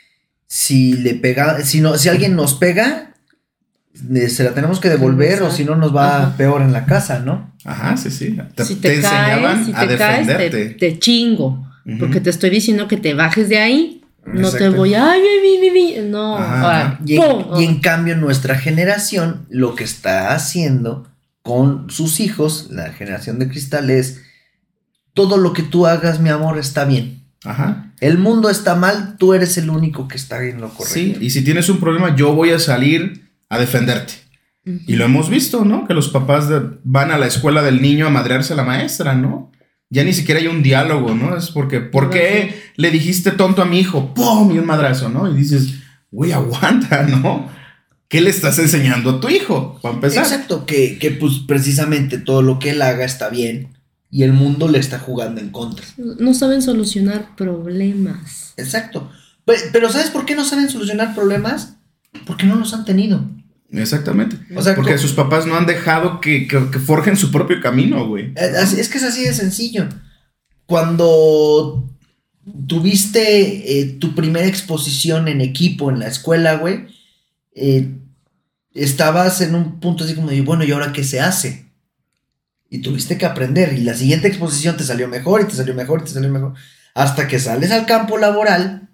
si 0.48 0.94
le 0.94 1.16
pega, 1.16 1.62
si 1.62 1.82
no, 1.82 1.98
si 1.98 2.08
alguien 2.10 2.36
nos 2.36 2.54
pega, 2.54 3.16
eh, 4.16 4.30
se 4.30 4.44
la 4.44 4.54
tenemos 4.54 4.80
que 4.80 4.90
devolver 4.90 5.42
o 5.44 5.52
si 5.52 5.66
no 5.66 5.76
nos 5.76 5.96
va 5.96 6.18
Ajá. 6.18 6.38
peor 6.38 6.62
en 6.62 6.72
la 6.72 6.86
casa, 6.86 7.20
¿no? 7.20 7.54
Ajá, 7.66 7.98
sí, 7.98 8.10
sí. 8.10 8.38
Te, 8.56 8.64
si 8.64 8.76
te 8.76 8.90
te, 8.90 8.96
enseñaban 8.96 9.66
si 9.66 9.74
a 9.76 9.88
te 9.88 9.98
caes, 9.98 10.28
te, 10.28 10.34
defenderte. 10.34 10.76
te 10.76 11.00
chingo. 11.00 11.66
Porque 12.00 12.22
te 12.22 12.30
estoy 12.30 12.52
diciendo 12.52 12.88
que 12.88 12.98
te 12.98 13.16
bajes 13.16 13.50
de 13.50 13.58
ahí. 13.58 13.99
No 14.34 14.52
te 14.52 14.70
voy 14.70 14.94
a. 14.94 15.12
Ay, 15.12 15.22
vi, 15.22 15.60
vi, 15.62 15.70
vi. 15.70 15.96
No, 16.10 16.38
ahora. 16.38 17.00
Y 17.06 17.18
en, 17.18 17.22
¡pum! 17.22 17.60
y 17.60 17.64
en 17.66 17.80
cambio 17.80 18.16
nuestra 18.16 18.56
generación 18.56 19.46
lo 19.50 19.76
que 19.76 19.84
está 19.84 20.34
haciendo 20.34 21.08
con 21.42 21.90
sus 21.90 22.20
hijos, 22.20 22.68
la 22.70 22.92
generación 22.94 23.40
de 23.40 23.50
cristal, 23.50 23.90
es 23.90 24.22
todo 25.14 25.38
lo 25.38 25.54
que 25.54 25.64
tú 25.64 25.88
hagas, 25.88 26.20
mi 26.20 26.30
amor, 26.30 26.58
está 26.60 26.86
bien. 26.86 27.24
Ajá. 27.44 27.92
El 28.00 28.18
mundo 28.18 28.50
está 28.50 28.76
mal, 28.76 29.16
tú 29.18 29.34
eres 29.34 29.58
el 29.58 29.70
único 29.70 30.08
que 30.08 30.18
está 30.18 30.44
en 30.44 30.62
lo 30.62 30.70
correcto. 30.70 30.94
Sí, 30.94 31.18
y 31.20 31.30
si 31.32 31.44
tienes 31.44 31.68
un 31.70 31.80
problema, 31.80 32.16
yo 32.16 32.34
voy 32.34 32.52
a 32.52 32.60
salir 32.60 33.30
a 33.50 33.58
defenderte. 33.58 34.14
Y 34.86 34.98
lo 34.98 35.06
hemos 35.06 35.30
visto, 35.30 35.66
¿no? 35.66 35.88
Que 35.88 35.96
los 35.96 36.10
papás 36.10 36.48
de- 36.48 36.62
van 36.84 37.10
a 37.12 37.18
la 37.18 37.26
escuela 37.26 37.64
del 37.64 37.82
niño 37.82 38.06
a 38.06 38.10
madrearse 38.12 38.54
a 38.54 38.56
la 38.56 38.64
maestra, 38.64 39.16
¿no? 39.16 39.52
Ya 39.90 40.04
ni 40.04 40.14
siquiera 40.14 40.40
hay 40.40 40.48
un 40.48 40.62
diálogo, 40.62 41.16
¿no? 41.16 41.36
Es 41.36 41.50
porque, 41.50 41.80
¿por 41.80 42.10
qué 42.12 42.62
le 42.76 42.92
dijiste 42.92 43.32
tonto 43.32 43.62
a 43.62 43.66
mi 43.66 43.80
hijo? 43.80 44.14
¡Pum! 44.14 44.54
Y 44.54 44.60
un 44.60 44.66
madrazo, 44.68 45.10
¿no? 45.10 45.32
Y 45.32 45.36
dices, 45.36 45.74
güey, 46.12 46.32
aguanta, 46.32 47.04
¿no? 47.10 47.50
¿Qué 48.08 48.22
le 48.22 48.30
estás 48.30 48.58
enseñando 48.60 49.10
a 49.12 49.20
tu 49.20 49.30
hijo? 49.30 49.80
Para 49.82 49.96
empezar. 49.96 50.24
Exacto, 50.24 50.66
que, 50.66 50.98
que 51.00 51.12
pues 51.12 51.40
precisamente 51.48 52.18
todo 52.18 52.42
lo 52.42 52.60
que 52.60 52.72
él 52.72 52.82
haga 52.82 53.06
está 53.06 53.30
bien 53.30 53.70
y 54.12 54.24
el 54.24 54.34
mundo 54.34 54.68
le 54.68 54.80
está 54.80 54.98
jugando 55.00 55.42
en 55.42 55.50
contra. 55.52 55.86
No 55.98 56.34
saben 56.34 56.62
solucionar 56.64 57.36
problemas. 57.36 58.54
Exacto. 58.58 59.10
Pe- 59.46 59.70
Pero, 59.72 59.92
¿sabes 59.92 60.10
por 60.10 60.26
qué 60.26 60.36
no 60.36 60.44
saben 60.46 60.70
solucionar 60.70 61.14
problemas? 61.16 61.78
Porque 62.26 62.46
no 62.48 62.56
los 62.56 62.74
han 62.74 62.86
tenido. 62.86 63.24
Exactamente. 63.72 64.36
O 64.56 64.62
sea, 64.62 64.76
Porque 64.76 64.98
sus 64.98 65.14
papás 65.14 65.46
no 65.46 65.56
han 65.56 65.66
dejado 65.68 66.20
que, 66.22 66.48
que- 66.48 66.72
que 66.72 66.80
forjen 66.80 67.16
su 67.16 67.32
propio 67.32 67.62
camino, 67.62 68.08
güey. 68.08 68.34
Eh, 68.36 68.52
Es 68.78 68.90
que 68.90 68.98
es 68.98 69.04
así 69.04 69.24
de 69.24 69.34
sencillo. 69.34 69.88
Cuando 70.66 71.90
tuviste 72.68 73.80
eh, 73.80 73.86
tu 74.00 74.16
primera 74.16 74.46
exposición 74.48 75.28
en 75.28 75.42
equipo 75.42 75.90
en 75.90 76.00
la 76.00 76.08
escuela, 76.08 76.56
güey, 76.56 76.88
eh, 77.56 77.90
estabas 78.74 79.42
en 79.42 79.56
un 79.56 79.80
punto 79.80 80.04
así 80.04 80.16
como 80.16 80.30
de, 80.30 80.42
bueno, 80.42 80.64
¿y 80.64 80.72
ahora 80.72 80.94
qué 80.94 81.04
se 81.04 81.20
hace? 81.20 81.66
Y 82.70 82.80
tuviste 82.80 83.18
que 83.18 83.26
aprender. 83.26 83.74
Y 83.74 83.82
la 83.82 83.94
siguiente 83.96 84.28
exposición 84.28 84.78
te 84.78 84.84
salió 84.84 85.08
mejor 85.08 85.42
y 85.42 85.46
te 85.46 85.56
salió 85.56 85.74
mejor 85.74 86.02
y 86.02 86.06
te 86.06 86.12
salió 86.12 86.30
mejor. 86.30 86.54
Hasta 86.96 87.28
que 87.28 87.40
sales 87.40 87.72
al 87.72 87.86
campo 87.86 88.18
laboral 88.18 88.90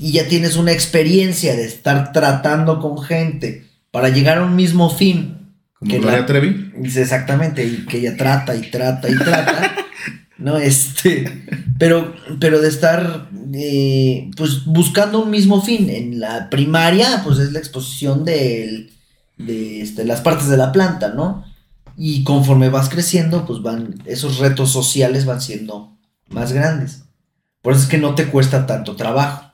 y 0.00 0.12
ya 0.12 0.28
tienes 0.28 0.56
una 0.56 0.72
experiencia 0.72 1.54
de 1.56 1.64
estar 1.64 2.12
tratando 2.12 2.80
con 2.80 3.02
gente 3.02 3.66
para 3.90 4.08
llegar 4.08 4.38
a 4.38 4.44
un 4.44 4.56
mismo 4.56 4.90
fin. 4.90 5.36
Como 5.78 5.90
que 5.90 5.98
Gloria 5.98 6.20
la- 6.20 6.26
Trevi. 6.26 6.72
Dice, 6.78 7.02
Exactamente, 7.02 7.64
y 7.66 7.86
que 7.86 7.98
ella 7.98 8.16
trata 8.16 8.54
y 8.54 8.70
trata 8.70 9.08
y 9.08 9.16
trata. 9.16 9.74
no, 10.38 10.56
este. 10.58 11.46
Pero, 11.78 12.14
pero 12.38 12.60
de 12.60 12.68
estar 12.68 13.28
eh, 13.54 14.30
pues 14.36 14.64
buscando 14.66 15.22
un 15.22 15.30
mismo 15.30 15.62
fin. 15.62 15.88
En 15.90 16.20
la 16.20 16.50
primaria, 16.50 17.22
pues 17.24 17.38
es 17.38 17.52
la 17.52 17.58
exposición 17.58 18.24
del- 18.24 18.92
de 19.38 19.80
este, 19.80 20.04
las 20.04 20.20
partes 20.20 20.48
de 20.48 20.56
la 20.58 20.70
planta, 20.72 21.14
¿no? 21.14 21.44
Y 21.96 22.24
conforme 22.24 22.68
vas 22.68 22.88
creciendo, 22.90 23.46
pues 23.46 23.62
van, 23.62 23.94
esos 24.04 24.38
retos 24.38 24.70
sociales 24.70 25.24
van 25.24 25.40
siendo 25.40 25.96
más 26.28 26.52
grandes. 26.52 27.04
Por 27.62 27.72
eso 27.74 27.82
es 27.82 27.88
que 27.88 27.98
no 27.98 28.14
te 28.14 28.26
cuesta 28.26 28.66
tanto 28.66 28.96
trabajo. 28.96 29.52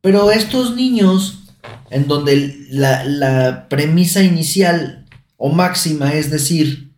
Pero 0.00 0.30
estos 0.30 0.74
niños, 0.76 1.43
en 1.90 2.06
donde 2.08 2.66
la, 2.70 3.04
la 3.04 3.68
premisa 3.68 4.22
inicial 4.22 5.06
o 5.36 5.50
máxima 5.52 6.14
es 6.14 6.30
decir, 6.30 6.92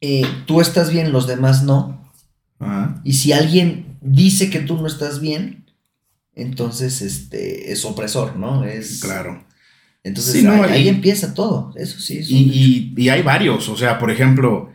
eh, 0.00 0.22
tú 0.46 0.60
estás 0.60 0.90
bien, 0.90 1.12
los 1.12 1.26
demás 1.26 1.62
no. 1.62 2.10
Ajá. 2.58 3.00
Y 3.04 3.14
si 3.14 3.32
alguien 3.32 3.96
dice 4.00 4.50
que 4.50 4.60
tú 4.60 4.76
no 4.76 4.86
estás 4.86 5.20
bien, 5.20 5.66
entonces 6.34 7.02
este 7.02 7.72
es 7.72 7.84
opresor, 7.84 8.36
¿no? 8.36 8.64
Es 8.64 9.00
Claro. 9.00 9.44
Entonces 10.02 10.32
Sí, 10.34 10.42
no, 10.42 10.52
ahí, 10.62 10.70
y- 10.70 10.72
ahí 10.74 10.88
empieza 10.88 11.34
todo. 11.34 11.74
Eso 11.76 12.00
sí. 12.00 12.20
Y, 12.26 12.94
y- 12.96 13.02
y 13.04 13.08
hay 13.10 13.20
varios, 13.22 13.68
o 13.68 13.76
sea, 13.76 13.98
por 13.98 14.10
ejemplo, 14.10 14.70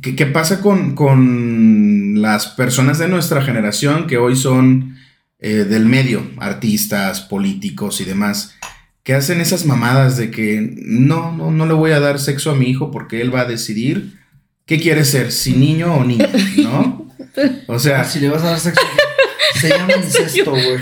¿qué, 0.00 0.16
qué 0.16 0.24
pasa 0.26 0.60
con, 0.62 0.94
con 0.94 2.22
las 2.22 2.46
personas 2.48 2.98
de 2.98 3.08
nuestra 3.08 3.42
generación 3.42 4.06
que 4.06 4.16
hoy 4.16 4.34
son 4.36 4.95
eh, 5.40 5.64
del 5.64 5.86
medio, 5.86 6.30
artistas, 6.38 7.20
políticos 7.20 8.00
y 8.00 8.04
demás, 8.04 8.54
que 9.02 9.14
hacen 9.14 9.40
esas 9.40 9.64
mamadas 9.64 10.16
de 10.16 10.30
que 10.30 10.74
no, 10.76 11.32
no, 11.32 11.50
no 11.50 11.66
le 11.66 11.74
voy 11.74 11.92
a 11.92 12.00
dar 12.00 12.18
sexo 12.18 12.50
a 12.50 12.54
mi 12.54 12.66
hijo 12.66 12.90
porque 12.90 13.20
él 13.20 13.34
va 13.34 13.42
a 13.42 13.44
decidir 13.44 14.18
qué 14.64 14.80
quiere 14.80 15.04
ser, 15.04 15.32
si 15.32 15.52
niño 15.52 15.94
o 15.94 16.04
niña, 16.04 16.30
¿no? 16.58 17.06
O 17.66 17.78
sea, 17.78 18.02
si 18.04 18.18
le 18.18 18.30
vas 18.30 18.42
a 18.42 18.46
dar 18.46 18.60
sexo, 18.60 18.80
se 19.60 19.68
llama 19.68 19.92
incesto, 19.96 20.50
güey. 20.50 20.78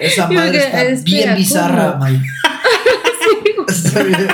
Esa 0.00 0.28
madre 0.28 0.58
está 0.58 1.02
bien 1.02 1.34
bizarra. 1.34 1.96
May. 1.96 2.20
Está 3.68 4.02
bien. 4.02 4.28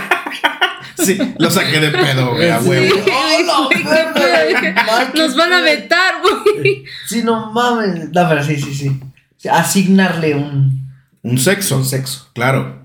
Sí, 1.04 1.18
lo 1.38 1.50
saqué 1.50 1.80
de 1.80 1.90
pedo, 1.90 2.34
güey, 2.34 2.50
a 2.50 2.60
Sí. 2.60 2.68
huevo. 2.68 2.94
¡Oh, 3.50 3.68
que 3.70 5.18
Nos 5.18 5.36
van 5.36 5.52
a 5.52 5.60
vetar, 5.62 6.14
güey. 6.22 6.84
Sí, 7.06 7.22
no 7.22 7.52
mames. 7.52 8.10
No, 8.12 8.28
pero 8.28 8.42
sí, 8.44 8.56
sí, 8.56 8.74
sí. 8.74 9.00
Sí, 9.36 9.48
Asignarle 9.48 10.34
un, 10.34 10.88
Un 11.22 11.38
sexo. 11.38 11.76
un 11.78 11.84
sexo. 11.84 12.28
Claro. 12.34 12.78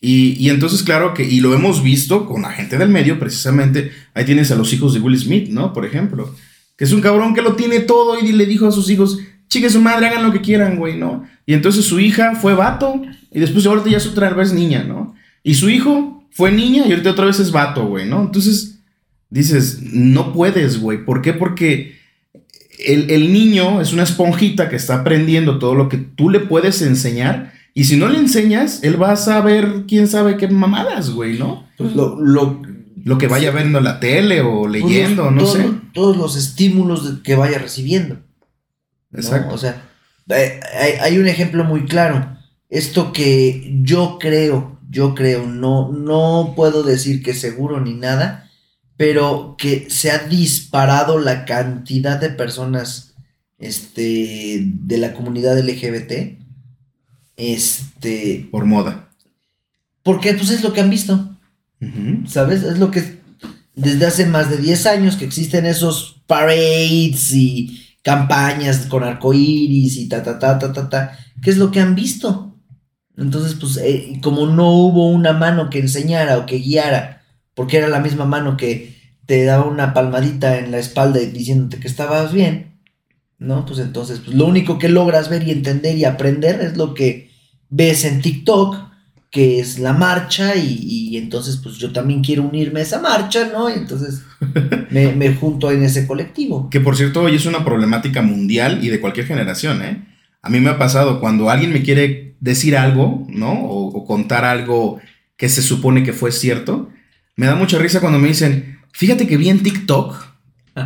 Y, 0.00 0.32
y 0.42 0.48
entonces, 0.50 0.82
claro 0.82 1.12
que, 1.14 1.24
y 1.24 1.40
lo 1.40 1.54
hemos 1.54 1.82
visto 1.82 2.24
con 2.26 2.42
la 2.42 2.50
gente 2.52 2.78
del 2.78 2.88
medio, 2.88 3.18
precisamente, 3.18 3.92
ahí 4.14 4.24
tienes 4.24 4.50
a 4.50 4.56
los 4.56 4.72
hijos 4.72 4.94
de 4.94 5.00
Will 5.00 5.18
Smith, 5.18 5.48
¿no? 5.50 5.72
Por 5.74 5.84
ejemplo, 5.84 6.34
que 6.76 6.84
es 6.84 6.92
un 6.92 7.02
cabrón 7.02 7.34
que 7.34 7.42
lo 7.42 7.54
tiene 7.54 7.80
todo 7.80 8.18
y 8.18 8.32
le 8.32 8.46
dijo 8.46 8.66
a 8.66 8.72
sus 8.72 8.88
hijos, 8.88 9.18
chique 9.48 9.68
su 9.68 9.80
madre, 9.80 10.06
hagan 10.06 10.22
lo 10.22 10.32
que 10.32 10.40
quieran, 10.40 10.76
güey, 10.76 10.96
¿no? 10.96 11.24
Y 11.44 11.52
entonces 11.52 11.84
su 11.84 12.00
hija 12.00 12.34
fue 12.34 12.54
vato 12.54 13.02
y 13.30 13.40
después 13.40 13.66
ahorita 13.66 13.90
ya 13.90 13.98
es 13.98 14.06
otra 14.06 14.30
vez 14.30 14.52
niña, 14.54 14.84
¿no? 14.84 15.14
Y 15.42 15.54
su 15.54 15.68
hijo 15.68 16.19
fue 16.30 16.50
niña 16.52 16.84
y 16.86 16.90
ahorita 16.90 17.10
otra 17.10 17.26
vez 17.26 17.38
es 17.40 17.50
vato, 17.52 17.86
güey, 17.86 18.06
¿no? 18.06 18.22
Entonces 18.22 18.80
dices, 19.30 19.80
no 19.82 20.32
puedes, 20.32 20.80
güey. 20.80 21.04
¿Por 21.04 21.22
qué? 21.22 21.32
Porque 21.32 21.96
el, 22.86 23.10
el 23.10 23.32
niño 23.32 23.80
es 23.80 23.92
una 23.92 24.02
esponjita 24.04 24.68
que 24.68 24.76
está 24.76 24.96
aprendiendo 24.96 25.58
todo 25.58 25.74
lo 25.74 25.88
que 25.88 25.98
tú 25.98 26.30
le 26.30 26.40
puedes 26.40 26.82
enseñar. 26.82 27.52
Y 27.74 27.84
si 27.84 27.96
no 27.96 28.08
le 28.08 28.18
enseñas, 28.18 28.80
él 28.82 29.00
va 29.00 29.12
a 29.12 29.16
saber 29.16 29.84
quién 29.86 30.08
sabe 30.08 30.36
qué 30.36 30.48
mamadas, 30.48 31.10
güey, 31.10 31.38
¿no? 31.38 31.68
Pues 31.76 31.94
lo, 31.94 32.20
lo, 32.20 32.60
Lo 33.04 33.18
que 33.18 33.28
vaya 33.28 33.50
viendo 33.52 33.78
en 33.78 33.84
la 33.84 34.00
tele 34.00 34.40
o 34.40 34.62
pues 34.62 34.72
leyendo, 34.72 35.30
los- 35.30 35.34
no 35.34 35.46
sé. 35.46 35.70
Todos 35.94 36.16
los 36.16 36.36
estímulos 36.36 37.20
que 37.22 37.36
vaya 37.36 37.58
recibiendo. 37.58 38.16
¿no? 39.12 39.18
Exacto. 39.18 39.54
O 39.54 39.58
sea, 39.58 39.88
eh, 40.28 40.60
hay, 40.80 40.92
hay 41.00 41.18
un 41.18 41.28
ejemplo 41.28 41.64
muy 41.64 41.84
claro. 41.84 42.36
Esto 42.68 43.12
que 43.12 43.78
yo 43.82 44.18
creo, 44.20 44.79
yo 44.90 45.14
creo, 45.14 45.46
no, 45.46 45.92
no 45.92 46.54
puedo 46.56 46.82
decir 46.82 47.22
que 47.22 47.32
seguro 47.32 47.80
ni 47.80 47.94
nada, 47.94 48.50
pero 48.96 49.54
que 49.56 49.88
se 49.88 50.10
ha 50.10 50.18
disparado 50.26 51.18
la 51.18 51.44
cantidad 51.44 52.20
de 52.20 52.30
personas 52.30 53.14
este, 53.58 54.62
de 54.64 54.98
la 54.98 55.14
comunidad 55.14 55.58
LGBT. 55.58 56.38
Este, 57.36 58.48
Por 58.50 58.66
moda. 58.66 59.08
porque 60.02 60.34
pues 60.34 60.50
es 60.50 60.62
lo 60.62 60.72
que 60.72 60.80
han 60.80 60.90
visto. 60.90 61.36
¿Sabes? 62.26 62.62
Es 62.62 62.78
lo 62.78 62.90
que 62.90 63.20
desde 63.74 64.04
hace 64.04 64.26
más 64.26 64.50
de 64.50 64.58
10 64.58 64.84
años 64.86 65.16
que 65.16 65.24
existen 65.24 65.64
esos 65.64 66.22
parades 66.26 67.32
y 67.32 67.80
campañas 68.02 68.86
con 68.86 69.02
arcoíris 69.02 69.96
y 69.96 70.08
ta 70.08 70.22
ta 70.22 70.38
ta 70.38 70.58
ta 70.58 70.72
ta 70.72 70.88
ta. 70.90 71.18
¿Qué 71.42 71.50
es 71.50 71.56
lo 71.56 71.70
que 71.70 71.80
han 71.80 71.94
visto? 71.94 72.49
Entonces, 73.20 73.54
pues, 73.54 73.76
eh, 73.76 74.18
como 74.22 74.46
no 74.46 74.70
hubo 74.72 75.08
una 75.08 75.32
mano 75.34 75.68
que 75.68 75.78
enseñara 75.78 76.38
o 76.38 76.46
que 76.46 76.56
guiara, 76.56 77.22
porque 77.54 77.76
era 77.76 77.88
la 77.88 78.00
misma 78.00 78.24
mano 78.24 78.56
que 78.56 78.96
te 79.26 79.44
daba 79.44 79.66
una 79.66 79.92
palmadita 79.92 80.58
en 80.58 80.70
la 80.70 80.78
espalda 80.78 81.20
diciéndote 81.20 81.78
que 81.78 81.86
estabas 81.86 82.32
bien, 82.32 82.78
¿no? 83.38 83.66
Pues 83.66 83.78
entonces, 83.78 84.20
pues 84.20 84.34
lo 84.34 84.46
único 84.46 84.78
que 84.78 84.88
logras 84.88 85.28
ver 85.28 85.46
y 85.46 85.50
entender 85.50 85.96
y 85.96 86.04
aprender 86.04 86.60
es 86.62 86.76
lo 86.76 86.94
que 86.94 87.30
ves 87.68 88.04
en 88.04 88.22
TikTok, 88.22 88.76
que 89.30 89.60
es 89.60 89.78
la 89.78 89.92
marcha, 89.92 90.56
y, 90.56 90.78
y 90.80 91.16
entonces, 91.18 91.58
pues 91.62 91.76
yo 91.76 91.92
también 91.92 92.22
quiero 92.22 92.42
unirme 92.42 92.80
a 92.80 92.84
esa 92.84 93.00
marcha, 93.00 93.50
¿no? 93.52 93.68
Y 93.68 93.74
entonces 93.74 94.22
me, 94.90 95.12
me 95.14 95.34
junto 95.34 95.70
en 95.70 95.84
ese 95.84 96.06
colectivo. 96.06 96.70
Que 96.70 96.80
por 96.80 96.96
cierto, 96.96 97.22
hoy 97.22 97.36
es 97.36 97.46
una 97.46 97.64
problemática 97.64 98.22
mundial 98.22 98.82
y 98.82 98.88
de 98.88 99.00
cualquier 99.00 99.26
generación, 99.26 99.82
¿eh? 99.82 100.06
A 100.42 100.48
mí 100.48 100.58
me 100.58 100.70
ha 100.70 100.78
pasado 100.78 101.20
cuando 101.20 101.50
alguien 101.50 101.72
me 101.72 101.82
quiere 101.82 102.29
decir 102.40 102.76
algo, 102.76 103.26
¿no? 103.28 103.52
O, 103.52 103.86
o 103.88 104.04
contar 104.06 104.44
algo 104.44 105.00
que 105.36 105.48
se 105.48 105.62
supone 105.62 106.02
que 106.02 106.12
fue 106.12 106.32
cierto. 106.32 106.90
Me 107.36 107.46
da 107.46 107.54
mucha 107.54 107.78
risa 107.78 108.00
cuando 108.00 108.18
me 108.18 108.28
dicen, 108.28 108.80
fíjate 108.92 109.26
que 109.26 109.36
vi 109.36 109.48
en 109.48 109.62
TikTok 109.62 110.30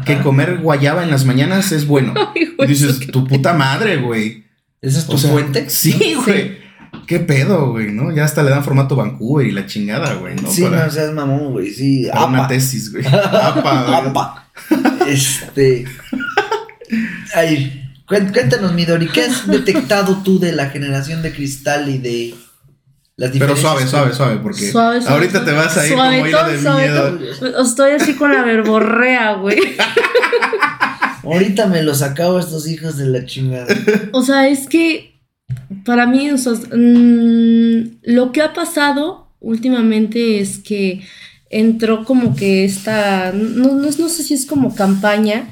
que 0.05 0.19
comer 0.21 0.59
guayaba 0.59 1.03
en 1.03 1.11
las 1.11 1.25
mañanas 1.25 1.73
es 1.73 1.87
bueno. 1.87 2.15
Ay, 2.35 2.55
Y 2.59 2.67
dices, 2.67 3.01
tu 3.11 3.27
puta 3.27 3.53
madre, 3.55 3.97
güey. 3.97 4.45
¿Esa 4.81 4.99
es 4.99 5.07
tu 5.07 5.15
O 5.15 5.19
sea, 5.19 5.31
fuente? 5.31 5.71
Sí, 5.71 6.15
güey. 6.25 6.59
¿Qué 7.07 7.19
pedo, 7.21 7.73
güey? 7.73 7.91
¿No? 7.91 8.15
Ya 8.15 8.25
hasta 8.25 8.43
le 8.43 8.51
dan 8.51 8.65
formato 8.65 8.97
Vancouver 8.97 9.47
y 9.47 9.51
la 9.51 9.67
chingada, 9.67 10.15
güey, 10.15 10.37
¿no? 10.37 10.51
sí, 10.51 10.63
para, 10.63 10.85
no 10.87 10.91
seas 10.91 11.13
mamón, 11.13 11.53
güey, 11.53 11.71
sí. 11.71 12.07
para 12.11 12.27
una 12.27 12.39
apa. 12.41 12.49
tesis, 12.49 12.93
güey. 12.93 13.05
Apa, 13.13 13.85
güey. 13.85 14.11
Apa. 14.11 14.49
Este. 15.09 15.85
Ay, 17.35 17.84
Cuéntanos, 18.07 18.75
Midori, 18.75 19.09
¿qué 19.09 19.23
has 19.23 19.47
detectado 19.49 20.23
tú 20.23 20.39
de 20.39 20.53
la 20.53 20.71
generación 20.71 21.23
de 21.23 21.33
cristal 21.33 21.89
y 21.89 21.99
de 21.99 22.35
las 23.17 23.31
Pero 23.31 23.55
diferencias? 23.55 23.61
suave, 23.61 23.87
suave, 23.87 24.13
suave, 24.15 24.37
porque 24.43 24.71
Suave, 24.71 25.01
suave, 25.01 25.15
ahorita 25.15 25.33
suave. 25.39 25.47
te 25.47 25.57
vas 25.57 25.77
a 25.79 25.87
ir 25.87 25.95
como 25.95 26.13
hilo 26.27 26.39
Suavetón, 26.61 27.19
de 27.19 27.25
miedo. 27.25 27.63
Estoy 27.63 27.91
así 27.93 28.15
con 28.15 28.33
la 28.33 28.43
verborrea, 28.43 29.35
güey. 29.35 29.59
Ahorita 31.23 31.67
me 31.69 31.83
los 31.83 32.03
acabo 32.03 32.39
estos 32.39 32.69
hijos 32.69 32.99
de 32.99 33.07
la 33.07 33.25
chingada. 33.25 33.75
O 34.13 34.23
sea, 34.23 34.49
es 34.49 34.67
que 34.69 35.21
para 35.87 36.07
mí, 36.07 36.31
o 36.31 36.37
sea, 36.37 36.53
mm, 36.53 37.99
lo 38.03 38.33
que 38.33 38.43
ha 38.43 38.53
pasado 38.53 39.29
últimamente 39.41 40.41
es 40.41 40.59
que 40.59 41.03
entró 41.49 42.05
como 42.05 42.37
que 42.37 42.65
esta, 42.65 43.33
no, 43.33 43.75
no, 43.75 43.89
no 43.91 44.09
sé 44.09 44.23
si 44.23 44.35
es 44.35 44.45
como 44.45 44.75
campaña 44.75 45.47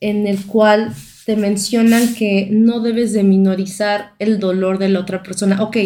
en 0.00 0.26
el 0.26 0.46
cual 0.46 0.94
te 1.28 1.36
mencionan 1.36 2.14
que 2.14 2.48
no 2.50 2.80
debes 2.80 3.12
de 3.12 3.22
minorizar 3.22 4.14
el 4.18 4.40
dolor 4.40 4.78
de 4.78 4.88
la 4.88 5.00
otra 5.00 5.22
persona. 5.22 5.62
Ok, 5.62 5.76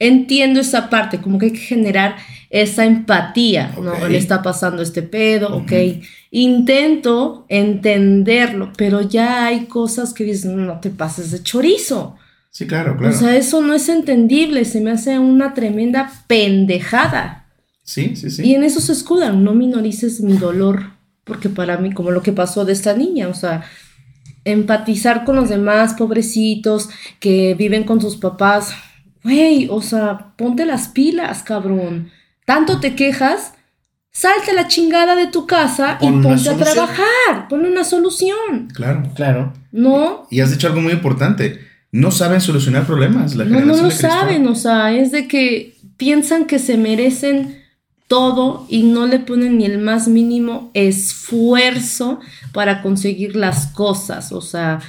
entiendo 0.00 0.58
esa 0.58 0.90
parte, 0.90 1.20
como 1.20 1.38
que 1.38 1.46
hay 1.46 1.52
que 1.52 1.58
generar 1.58 2.16
esa 2.50 2.84
empatía, 2.84 3.76
¿no? 3.80 4.08
Le 4.08 4.18
está 4.18 4.42
pasando 4.42 4.82
este 4.82 5.02
pedo, 5.02 5.54
ok. 5.54 5.72
Intento 6.32 7.46
entenderlo, 7.48 8.72
pero 8.76 9.02
ya 9.02 9.46
hay 9.46 9.66
cosas 9.66 10.12
que 10.12 10.24
dices, 10.24 10.46
no 10.46 10.80
te 10.80 10.90
pases 10.90 11.30
de 11.30 11.44
chorizo. 11.44 12.16
Sí, 12.50 12.66
claro, 12.66 12.96
claro. 12.96 13.14
O 13.14 13.16
sea, 13.16 13.36
eso 13.36 13.62
no 13.62 13.74
es 13.74 13.88
entendible, 13.88 14.64
se 14.64 14.80
me 14.80 14.90
hace 14.90 15.20
una 15.20 15.54
tremenda 15.54 16.10
pendejada. 16.26 17.46
sí, 17.84 18.16
sí, 18.16 18.30
sí. 18.30 18.42
Y 18.42 18.56
en 18.56 18.64
eso 18.64 18.80
se 18.80 18.90
escudan, 18.90 19.44
no 19.44 19.54
minorices 19.54 20.20
mi 20.22 20.36
dolor, 20.38 20.86
porque 21.22 21.48
para 21.48 21.78
mí, 21.78 21.92
como 21.92 22.10
lo 22.10 22.24
que 22.24 22.32
pasó 22.32 22.64
de 22.64 22.72
esta 22.72 22.94
niña, 22.94 23.28
o 23.28 23.34
sea, 23.34 23.62
empatizar 24.44 25.24
con 25.24 25.36
los 25.36 25.48
demás 25.48 25.94
pobrecitos 25.94 26.88
que 27.20 27.54
viven 27.54 27.84
con 27.84 28.00
sus 28.00 28.16
papás, 28.16 28.74
güey, 29.22 29.68
o 29.70 29.80
sea, 29.82 30.32
ponte 30.36 30.66
las 30.66 30.88
pilas, 30.88 31.42
cabrón. 31.42 32.10
Tanto 32.44 32.80
te 32.80 32.94
quejas, 32.94 33.54
salte 34.10 34.52
la 34.52 34.68
chingada 34.68 35.14
de 35.16 35.28
tu 35.28 35.46
casa 35.46 35.98
Pon 35.98 36.20
y 36.20 36.22
ponte 36.22 36.48
a 36.48 36.56
trabajar, 36.56 37.48
pon 37.48 37.64
una 37.64 37.84
solución, 37.84 38.68
Claro. 38.74 39.02
Claro. 39.14 39.52
¿no? 39.72 40.26
Y 40.30 40.40
has 40.40 40.50
dicho 40.50 40.66
algo 40.66 40.80
muy 40.80 40.92
importante. 40.92 41.60
No 41.90 42.10
saben 42.10 42.40
solucionar 42.40 42.86
problemas. 42.86 43.34
La 43.34 43.44
No, 43.44 43.60
no 43.60 43.76
lo 43.76 43.90
saben, 43.90 44.46
o 44.46 44.54
sea, 44.54 44.92
es 44.92 45.12
de 45.12 45.28
que 45.28 45.76
piensan 45.96 46.46
que 46.46 46.58
se 46.58 46.78
merecen 46.78 47.61
todo 48.12 48.66
y 48.68 48.82
no 48.82 49.06
le 49.06 49.20
ponen 49.20 49.56
ni 49.56 49.64
el 49.64 49.78
más 49.78 50.06
mínimo 50.06 50.70
esfuerzo 50.74 52.20
para 52.52 52.82
conseguir 52.82 53.36
las 53.36 53.68
cosas, 53.68 54.32
o 54.32 54.42
sea, 54.42 54.80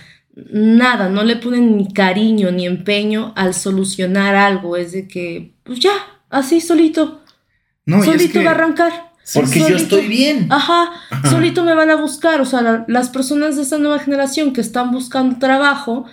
nada, 0.51 1.07
no 1.07 1.23
le 1.23 1.37
ponen 1.37 1.77
ni 1.77 1.87
cariño 1.93 2.51
ni 2.51 2.65
empeño 2.65 3.31
al 3.37 3.53
solucionar 3.53 4.35
algo, 4.35 4.75
es 4.75 4.91
de 4.91 5.07
que, 5.07 5.53
pues 5.63 5.79
ya, 5.79 5.93
así 6.29 6.59
solito, 6.59 7.21
No, 7.85 7.97
y 7.97 7.99
es 8.01 8.05
solito 8.07 8.39
que- 8.39 8.43
va 8.45 8.51
a 8.51 8.55
arrancar. 8.55 9.13
Porque 9.33 9.59
yo 9.61 9.77
estoy 9.77 10.07
bien. 10.09 10.47
Ajá, 10.51 10.91
solito 11.29 11.63
me 11.63 11.73
van 11.73 11.89
a 11.89 11.95
buscar, 11.95 12.41
o 12.41 12.45
sea, 12.45 12.61
la- 12.61 12.83
las 12.89 13.07
personas 13.07 13.55
de 13.55 13.61
esta 13.61 13.77
nueva 13.77 13.99
generación 13.99 14.51
que 14.51 14.59
están 14.59 14.91
buscando 14.91 15.39
trabajo, 15.39 16.03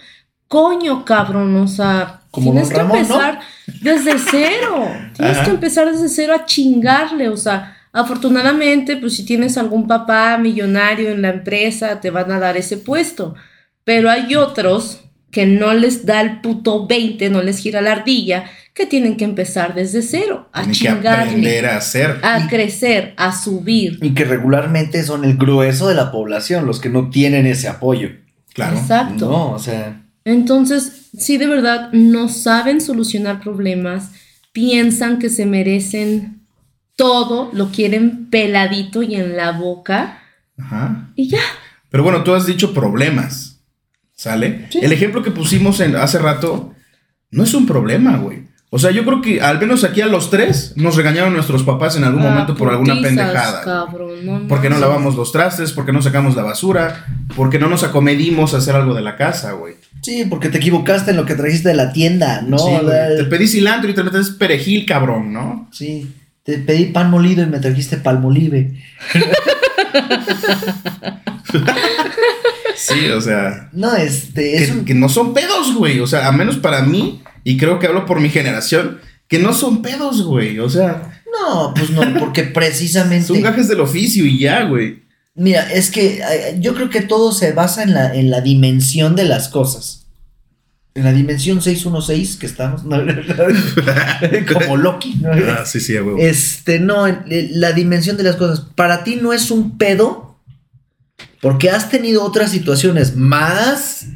coño, 0.50 1.04
cabrón, 1.04 1.54
o 1.54 1.68
sea, 1.68 2.22
Como 2.32 2.50
tienes 2.50 2.70
que 2.70 2.78
Ramón, 2.78 3.06
¿no? 3.08 3.14
empezar 3.14 3.38
desde 3.82 4.18
cero, 4.18 4.88
tienes 5.14 5.36
Ajá. 5.36 5.44
que 5.44 5.50
empezar 5.52 5.92
desde 5.92 6.08
cero 6.08 6.34
a 6.34 6.44
chingarle, 6.44 7.28
o 7.28 7.36
sea, 7.36 7.76
afortunadamente, 7.92 8.96
pues 8.96 9.14
si 9.14 9.24
tienes 9.24 9.56
algún 9.56 9.86
papá 9.86 10.36
millonario 10.38 11.10
en 11.10 11.22
la 11.22 11.28
empresa, 11.28 12.00
te 12.00 12.10
van 12.10 12.32
a 12.32 12.40
dar 12.40 12.56
ese 12.56 12.78
puesto, 12.78 13.36
pero 13.84 14.10
hay 14.10 14.34
otros 14.34 15.04
que 15.30 15.46
no 15.46 15.72
les 15.72 16.04
da 16.04 16.20
el 16.20 16.40
puto 16.40 16.84
20, 16.84 17.30
no 17.30 17.42
les 17.42 17.58
gira 17.58 17.80
la 17.80 17.92
ardilla, 17.92 18.46
que 18.74 18.86
tienen 18.86 19.16
que 19.16 19.24
empezar 19.24 19.74
desde 19.76 20.02
cero, 20.02 20.48
a 20.52 20.64
Tienen 20.64 21.00
que 21.00 21.08
aprender 21.08 21.66
a 21.66 21.76
hacer. 21.76 22.18
a 22.24 22.48
crecer, 22.48 23.14
a 23.16 23.30
subir. 23.30 24.00
Y 24.02 24.14
que 24.14 24.24
regularmente 24.24 25.04
son 25.04 25.24
el 25.24 25.36
grueso 25.36 25.86
de 25.86 25.94
la 25.94 26.10
población 26.10 26.66
los 26.66 26.80
que 26.80 26.88
no 26.88 27.08
tienen 27.08 27.46
ese 27.46 27.68
apoyo. 27.68 28.08
Claro. 28.52 28.76
Exacto. 28.78 29.30
No, 29.30 29.52
o 29.52 29.58
sea. 29.60 30.09
Entonces, 30.24 31.08
sí, 31.16 31.38
de 31.38 31.46
verdad, 31.46 31.90
no 31.92 32.28
saben 32.28 32.80
solucionar 32.80 33.40
problemas, 33.40 34.12
piensan 34.52 35.18
que 35.18 35.30
se 35.30 35.46
merecen 35.46 36.40
todo, 36.96 37.50
lo 37.54 37.70
quieren 37.70 38.28
peladito 38.30 39.02
y 39.02 39.14
en 39.14 39.36
la 39.36 39.52
boca, 39.52 40.22
Ajá. 40.58 41.10
y 41.16 41.28
ya. 41.28 41.40
Pero 41.90 42.02
bueno, 42.04 42.22
tú 42.22 42.34
has 42.34 42.46
dicho 42.46 42.74
problemas. 42.74 43.46
¿Sale? 44.14 44.66
Sí. 44.70 44.80
El 44.82 44.92
ejemplo 44.92 45.22
que 45.22 45.30
pusimos 45.30 45.80
en, 45.80 45.96
hace 45.96 46.18
rato 46.18 46.74
no 47.30 47.42
es 47.42 47.54
un 47.54 47.64
problema, 47.66 48.18
güey. 48.18 48.50
O 48.68 48.78
sea, 48.78 48.90
yo 48.90 49.04
creo 49.06 49.22
que 49.22 49.40
al 49.40 49.58
menos 49.58 49.82
aquí 49.82 50.02
a 50.02 50.06
los 50.06 50.28
tres 50.30 50.74
nos 50.76 50.94
regañaron 50.94 51.32
nuestros 51.32 51.62
papás 51.64 51.96
en 51.96 52.04
algún 52.04 52.22
Ah, 52.26 52.28
momento 52.30 52.54
por 52.54 52.68
alguna 52.68 53.00
pendejada. 53.00 53.62
cabrón, 53.64 54.24
no 54.26 54.46
Porque 54.46 54.68
no 54.68 54.74
manches. 54.76 54.80
lavamos 54.90 55.14
los 55.16 55.32
trastes, 55.32 55.72
porque 55.72 55.92
no 55.92 56.02
sacamos 56.02 56.36
la 56.36 56.42
basura, 56.42 57.06
porque 57.34 57.58
no 57.58 57.68
nos 57.68 57.82
acomedimos 57.82 58.52
a 58.52 58.58
hacer 58.58 58.76
algo 58.76 58.92
de 58.94 59.00
la 59.00 59.16
casa, 59.16 59.52
güey. 59.52 59.74
Sí, 60.02 60.24
porque 60.28 60.48
te 60.48 60.58
equivocaste 60.58 61.10
en 61.10 61.16
lo 61.16 61.26
que 61.26 61.34
trajiste 61.34 61.68
de 61.68 61.74
la 61.74 61.92
tienda, 61.92 62.42
¿no? 62.42 62.58
Sí, 62.58 62.72
Te 63.16 63.24
pedí 63.24 63.46
cilantro 63.48 63.90
y 63.90 63.94
te 63.94 64.02
metes 64.02 64.30
perejil, 64.30 64.86
cabrón, 64.86 65.32
¿no? 65.32 65.68
Sí, 65.72 66.10
te 66.42 66.58
pedí 66.58 66.86
pan 66.86 67.10
molido 67.10 67.42
y 67.42 67.46
me 67.46 67.58
trajiste 67.60 67.98
palmolive. 67.98 68.72
Sí, 72.76 73.08
o 73.10 73.20
sea. 73.20 73.68
No, 73.72 73.94
este, 73.94 74.56
es 74.56 74.70
que, 74.70 74.78
un... 74.78 74.84
que 74.84 74.94
no 74.94 75.08
son 75.08 75.34
pedos, 75.34 75.74
güey. 75.74 76.00
O 76.00 76.06
sea, 76.06 76.26
a 76.26 76.32
menos 76.32 76.56
para 76.56 76.82
mí, 76.82 77.22
y 77.44 77.56
creo 77.58 77.78
que 77.78 77.86
hablo 77.86 78.06
por 78.06 78.20
mi 78.20 78.30
generación, 78.30 78.98
que 79.28 79.38
no 79.38 79.52
son 79.52 79.82
pedos, 79.82 80.22
güey. 80.22 80.58
O 80.58 80.70
sea, 80.70 81.22
No, 81.30 81.74
pues 81.74 81.90
no, 81.90 82.02
porque 82.18 82.42
precisamente... 82.54 83.26
son 83.26 83.42
gajes 83.42 83.68
del 83.68 83.80
oficio 83.80 84.24
y 84.24 84.38
ya, 84.38 84.64
güey. 84.64 85.02
Mira, 85.40 85.72
es 85.72 85.90
que 85.90 86.18
eh, 86.18 86.58
yo 86.60 86.74
creo 86.74 86.90
que 86.90 87.00
todo 87.00 87.32
se 87.32 87.52
basa 87.52 87.82
en 87.82 87.94
la, 87.94 88.14
en 88.14 88.30
la 88.30 88.42
dimensión 88.42 89.16
de 89.16 89.24
las 89.24 89.48
cosas. 89.48 90.06
En 90.92 91.04
la 91.04 91.14
dimensión 91.14 91.62
616 91.62 92.36
que 92.36 92.44
estamos. 92.44 92.84
no, 92.84 92.98
como 94.52 94.76
Loki. 94.76 95.14
¿no? 95.14 95.30
Ah, 95.50 95.64
sí, 95.64 95.80
sí, 95.80 95.96
güey. 95.96 96.26
Este, 96.26 96.78
no, 96.78 97.06
en 97.06 97.24
la 97.58 97.72
dimensión 97.72 98.18
de 98.18 98.24
las 98.24 98.36
cosas. 98.36 98.60
Para 98.74 99.02
ti 99.02 99.16
no 99.16 99.32
es 99.32 99.50
un 99.50 99.78
pedo. 99.78 100.36
Porque 101.40 101.70
has 101.70 101.88
tenido 101.88 102.22
otras 102.22 102.50
situaciones 102.50 103.16
más, 103.16 104.08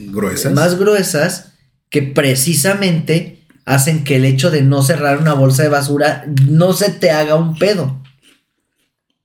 Gruesas. 0.00 0.52
más 0.52 0.76
gruesas 0.76 1.52
que 1.90 2.02
precisamente 2.02 3.38
hacen 3.66 4.02
que 4.02 4.16
el 4.16 4.24
hecho 4.24 4.50
de 4.50 4.62
no 4.62 4.82
cerrar 4.82 5.18
una 5.18 5.34
bolsa 5.34 5.62
de 5.62 5.68
basura 5.68 6.24
no 6.48 6.72
se 6.72 6.90
te 6.90 7.12
haga 7.12 7.36
un 7.36 7.56
pedo. 7.56 8.02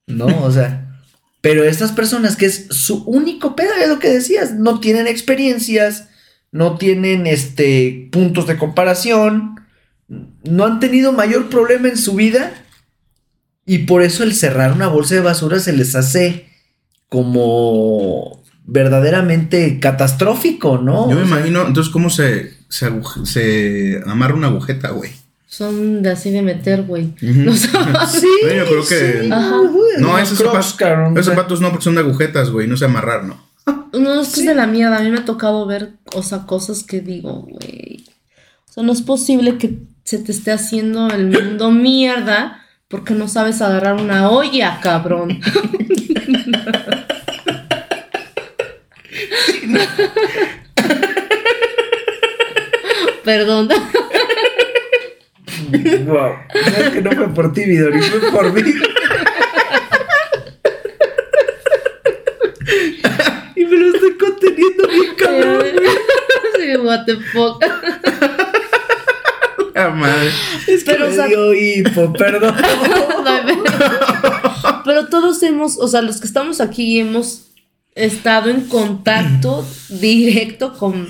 No, 0.05 0.43
o 0.43 0.51
sea. 0.51 0.86
Pero 1.41 1.63
estas 1.63 1.91
personas 1.91 2.35
que 2.35 2.47
es 2.47 2.67
su 2.69 3.03
único 3.05 3.55
pedo, 3.55 3.73
es 3.81 3.87
lo 3.87 3.99
que 3.99 4.09
decías, 4.09 4.55
no 4.55 4.79
tienen 4.79 5.07
experiencias, 5.07 6.09
no 6.51 6.77
tienen 6.77 7.27
este 7.27 8.09
puntos 8.11 8.47
de 8.47 8.57
comparación, 8.57 9.61
no 10.43 10.65
han 10.65 10.79
tenido 10.79 11.11
mayor 11.11 11.49
problema 11.49 11.89
en 11.89 11.97
su 11.97 12.15
vida 12.15 12.53
y 13.65 13.79
por 13.79 14.01
eso 14.01 14.23
el 14.23 14.33
cerrar 14.33 14.71
una 14.71 14.87
bolsa 14.87 15.15
de 15.15 15.21
basura 15.21 15.59
se 15.59 15.73
les 15.73 15.93
hace 15.95 16.47
como 17.09 18.43
verdaderamente 18.65 19.79
catastrófico, 19.79 20.77
¿no? 20.77 21.09
Yo 21.09 21.15
me 21.15 21.25
imagino, 21.25 21.67
entonces, 21.67 21.91
cómo 21.91 22.09
se, 22.09 22.53
se, 22.69 22.91
se 23.23 24.01
amarra 24.05 24.35
una 24.35 24.47
agujeta, 24.47 24.89
güey. 24.91 25.11
Son 25.49 26.03
de 26.03 26.09
así 26.11 26.29
de 26.31 26.41
meter, 26.41 26.83
güey. 26.83 27.13
Sea, 27.55 28.05
Sí, 28.05 28.27
Yo 28.43 28.65
creo 28.65 28.85
que- 28.85 29.21
sí, 29.23 29.29
Ajá. 29.31 29.55
No, 29.99 30.17
esos 30.19 30.37
Crocs, 30.39 30.75
zapatos, 30.77 31.11
esos 31.17 31.25
zapatos 31.33 31.61
no, 31.61 31.69
porque 31.69 31.85
son 31.85 31.95
de 31.95 32.01
agujetas, 32.01 32.49
güey, 32.51 32.67
no 32.67 32.75
sé 32.77 32.85
amarrar, 32.85 33.23
¿no? 33.23 33.47
No, 33.93 34.21
es 34.21 34.33
que 34.33 34.41
es 34.41 34.45
de 34.45 34.53
la 34.55 34.67
mierda. 34.67 34.97
A 34.97 35.01
mí 35.01 35.09
me 35.09 35.19
ha 35.19 35.25
tocado 35.25 35.65
ver, 35.65 35.93
o 36.13 36.21
sea, 36.21 36.39
cosas 36.45 36.83
que 36.83 36.99
digo, 36.99 37.47
güey. 37.47 38.03
O 38.69 38.73
sea, 38.73 38.83
no 38.83 38.91
es 38.91 39.01
posible 39.01 39.57
que 39.57 39.79
se 40.03 40.19
te 40.19 40.31
esté 40.33 40.51
haciendo 40.51 41.09
el 41.09 41.27
mundo 41.27 41.71
mierda 41.71 42.61
porque 42.89 43.13
no 43.13 43.27
sabes 43.27 43.61
agarrar 43.61 43.95
una 43.95 44.29
olla, 44.29 44.79
cabrón. 44.81 45.39
Perdón. 53.23 53.69
Wow. 56.05 56.31
Es 56.77 56.89
que 56.91 57.01
no 57.01 57.11
fue 57.11 57.33
por 57.33 57.53
ti, 57.53 57.65
Midori, 57.65 58.01
fue 58.01 58.31
por 58.31 58.53
mí. 58.53 58.61
y 63.55 63.65
me 63.65 63.77
lo 63.77 63.93
estoy 63.95 64.17
conteniendo 64.17 64.87
bien 64.87 65.15
cabrón. 65.17 65.65
Sí, 66.59 66.77
what 66.77 67.05
the 67.05 67.15
fuck. 67.33 67.63
Ah, 69.75 69.89
madre. 69.89 70.31
Es 70.67 70.83
que 70.83 70.91
Pero, 70.91 71.05
me 71.07 71.11
o 71.11 71.15
sea- 71.15 71.27
dio 71.27 71.53
hipo, 71.53 72.11
perdón. 72.13 72.55
No, 73.23 73.41
pero- 73.45 74.83
Pero 74.85 75.07
todos 75.07 75.41
hemos, 75.43 75.77
o 75.77 75.87
sea, 75.87 76.01
los 76.01 76.19
que 76.19 76.27
estamos 76.27 76.61
aquí 76.61 76.99
hemos 76.99 77.51
estado 77.93 78.49
en 78.49 78.61
contacto 78.67 79.67
directo 79.89 80.73
con 80.77 81.07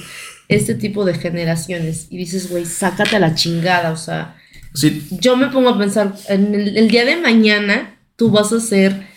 este 0.48 0.74
tipo 0.76 1.06
de 1.06 1.14
generaciones. 1.14 2.08
Y 2.10 2.18
dices, 2.18 2.50
güey, 2.50 2.66
sácate 2.66 3.16
a 3.16 3.20
la 3.20 3.36
chingada. 3.36 3.92
O 3.92 3.98
sea, 3.98 4.36
Sí, 4.80 5.08
yo 5.12 5.36
me 5.38 5.48
pongo 5.48 5.70
a 5.70 5.78
pensar, 5.78 6.14
en 6.30 6.54
el, 6.54 6.78
el 6.78 6.88
día 6.90 7.04
de 7.06 7.16
mañana 7.18 7.98
tú 8.16 8.30
vas 8.32 8.52
a 8.54 8.60
ser 8.60 9.08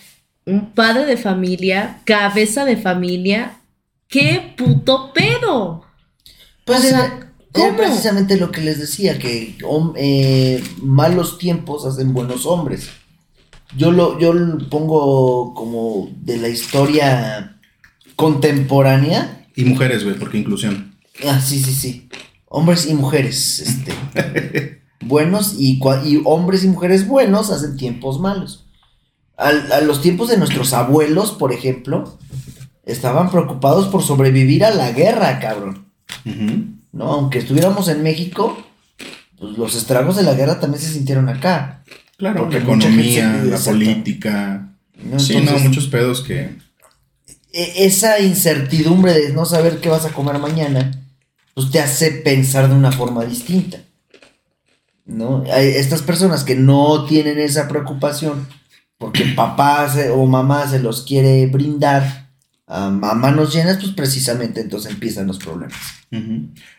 un 0.45 0.71
padre 0.73 1.05
de 1.05 1.17
familia, 1.17 1.99
cabeza 2.05 2.65
de 2.65 2.77
familia. 2.77 3.57
¡Qué 4.07 4.53
puto 4.57 5.13
pedo! 5.13 5.85
Pues 6.65 6.79
O 6.79 6.81
sea, 6.81 6.89
era, 6.89 7.05
era 7.15 7.31
¿cómo? 7.51 7.77
precisamente 7.77 8.37
lo 8.37 8.51
que 8.51 8.61
les 8.61 8.79
decía, 8.79 9.19
que 9.19 9.55
hom- 9.61 9.93
eh, 9.97 10.63
malos 10.81 11.37
tiempos 11.37 11.85
hacen 11.85 12.13
buenos 12.13 12.45
hombres. 12.45 12.89
Yo 13.77 13.91
lo, 13.91 14.19
yo 14.19 14.33
lo 14.33 14.67
pongo 14.69 15.53
como 15.53 16.09
de 16.17 16.37
la 16.37 16.49
historia 16.49 17.57
contemporánea. 18.15 19.45
y 19.55 19.63
mujeres, 19.65 20.03
güey, 20.03 20.17
porque 20.17 20.37
inclusión. 20.39 20.95
Ah, 21.27 21.39
sí, 21.39 21.59
sí, 21.61 21.73
sí. 21.73 22.09
Hombres 22.47 22.85
y 22.87 22.93
mujeres, 22.93 23.59
este. 23.59 24.80
buenos 25.01 25.55
y, 25.57 25.79
hombres 26.25 26.63
y 26.63 26.67
mujeres 26.67 27.07
buenos 27.07 27.49
hacen 27.51 27.77
tiempos 27.77 28.19
malos. 28.19 28.65
Al- 29.37 29.71
a 29.71 29.81
los 29.81 30.01
tiempos 30.01 30.29
de 30.29 30.37
nuestros 30.37 30.73
abuelos, 30.73 31.31
por 31.31 31.51
ejemplo, 31.53 32.17
estaban 32.85 33.29
preocupados 33.31 33.87
por 33.87 34.03
sobrevivir 34.03 34.63
a 34.65 34.71
la 34.73 34.91
guerra, 34.91 35.39
cabrón. 35.39 35.85
¿no? 36.91 37.11
Aunque 37.11 37.39
estuviéramos 37.39 37.87
en 37.87 38.03
México, 38.03 38.57
pues 39.39 39.57
los 39.57 39.75
estragos 39.75 40.15
de 40.17 40.23
la 40.23 40.33
guerra 40.33 40.59
también 40.59 40.81
se 40.83 40.91
sintieron 40.93 41.29
acá. 41.29 41.83
Claro, 42.17 42.41
Porque 42.41 42.57
la 42.57 42.63
economía, 42.63 43.41
la 43.43 43.57
política. 43.57 44.69
¿no? 45.03 45.17
sí, 45.19 45.37
no, 45.41 45.57
muchos 45.59 45.87
pedos 45.87 46.21
que. 46.21 46.55
e- 47.51 47.85
esa 47.85 48.19
incertidumbre 48.19 49.13
de 49.13 49.33
no 49.33 49.45
saber 49.45 49.79
qué 49.79 49.89
vas 49.89 50.05
a 50.05 50.11
comer 50.11 50.37
mañana, 50.37 50.91
pues 51.55 51.71
te 51.71 51.79
hace 51.79 52.11
pensar 52.11 52.69
de 52.69 52.75
una 52.75 52.91
forma 52.91 53.25
distinta. 53.25 53.79
¿No? 55.05 55.43
Hay 55.51 55.67
estas 55.67 56.01
personas 56.01 56.43
que 56.43 56.55
no 56.55 57.05
tienen 57.05 57.39
esa 57.39 57.67
preocupación 57.67 58.47
porque 58.97 59.25
papá 59.35 59.89
se- 59.89 60.09
o 60.11 60.25
mamá 60.27 60.67
se 60.67 60.79
los 60.79 61.01
quiere 61.01 61.47
brindar 61.47 62.29
a, 62.67 62.85
a 62.87 62.91
manos 63.15 63.53
llenas, 63.53 63.77
pues 63.77 63.91
precisamente 63.93 64.61
entonces 64.61 64.91
empiezan 64.93 65.27
los 65.27 65.39
problemas. 65.39 65.77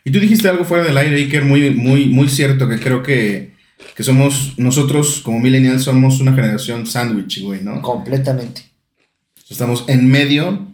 Y 0.05 0.11
tú 0.11 0.21
dijiste 0.21 0.49
algo 0.49 0.65
fuera 0.65 0.85
del 0.85 0.97
aire, 0.97 1.17
Iker, 1.17 1.45
muy, 1.45 1.71
muy, 1.71 2.07
muy 2.07 2.29
cierto, 2.29 2.69
que 2.69 2.79
creo 2.79 3.03
que, 3.03 3.55
que 3.97 4.03
somos, 4.03 4.55
nosotros 4.57 5.21
como 5.23 5.41
millennials 5.41 5.83
somos 5.85 6.21
una 6.21 6.33
generación 6.33 6.87
sándwich, 6.87 7.43
güey, 7.43 7.63
¿no? 7.63 7.83
Completamente. 7.83 8.63
Estamos 9.51 9.85
en 9.89 10.09
medio 10.09 10.69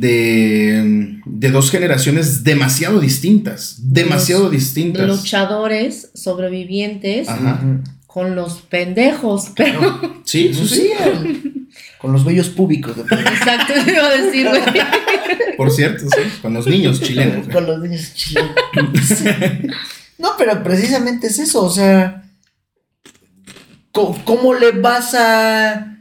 de, 0.00 1.20
de 1.24 1.50
dos 1.50 1.70
generaciones 1.70 2.44
demasiado 2.44 3.00
distintas, 3.00 3.76
demasiado 3.82 4.50
distintas. 4.50 5.06
Luchadores, 5.08 6.10
sobrevivientes, 6.14 7.28
Ajá. 7.28 7.60
Con 8.06 8.34
los 8.36 8.60
pendejos. 8.62 9.50
Pero, 9.56 10.00
Sí, 10.24 10.52
sí, 10.54 10.66
sí. 10.68 10.74
sí, 10.74 10.90
el- 11.04 11.52
con 11.98 12.12
los 12.12 12.24
vellos 12.24 12.48
públicos. 12.48 12.96
de 12.96 13.02
exacto, 13.02 13.72
te 13.84 13.92
iba 13.92 14.06
a 14.06 14.16
decir, 14.16 14.48
güey. 14.48 14.60
Por 15.56 15.70
cierto, 15.70 16.04
sí, 16.06 16.22
con 16.42 16.52
los 16.52 16.66
niños 16.66 17.00
chilenos. 17.00 17.46
Con 17.48 17.64
los 17.66 17.78
niños 17.80 18.12
chilenos. 18.14 18.50
No, 20.18 20.30
pero 20.36 20.62
precisamente 20.64 21.28
es 21.28 21.38
eso, 21.38 21.64
o 21.64 21.70
sea, 21.70 22.24
¿cómo 23.92 24.54
le 24.54 24.72
vas 24.72 25.14
a 25.14 25.98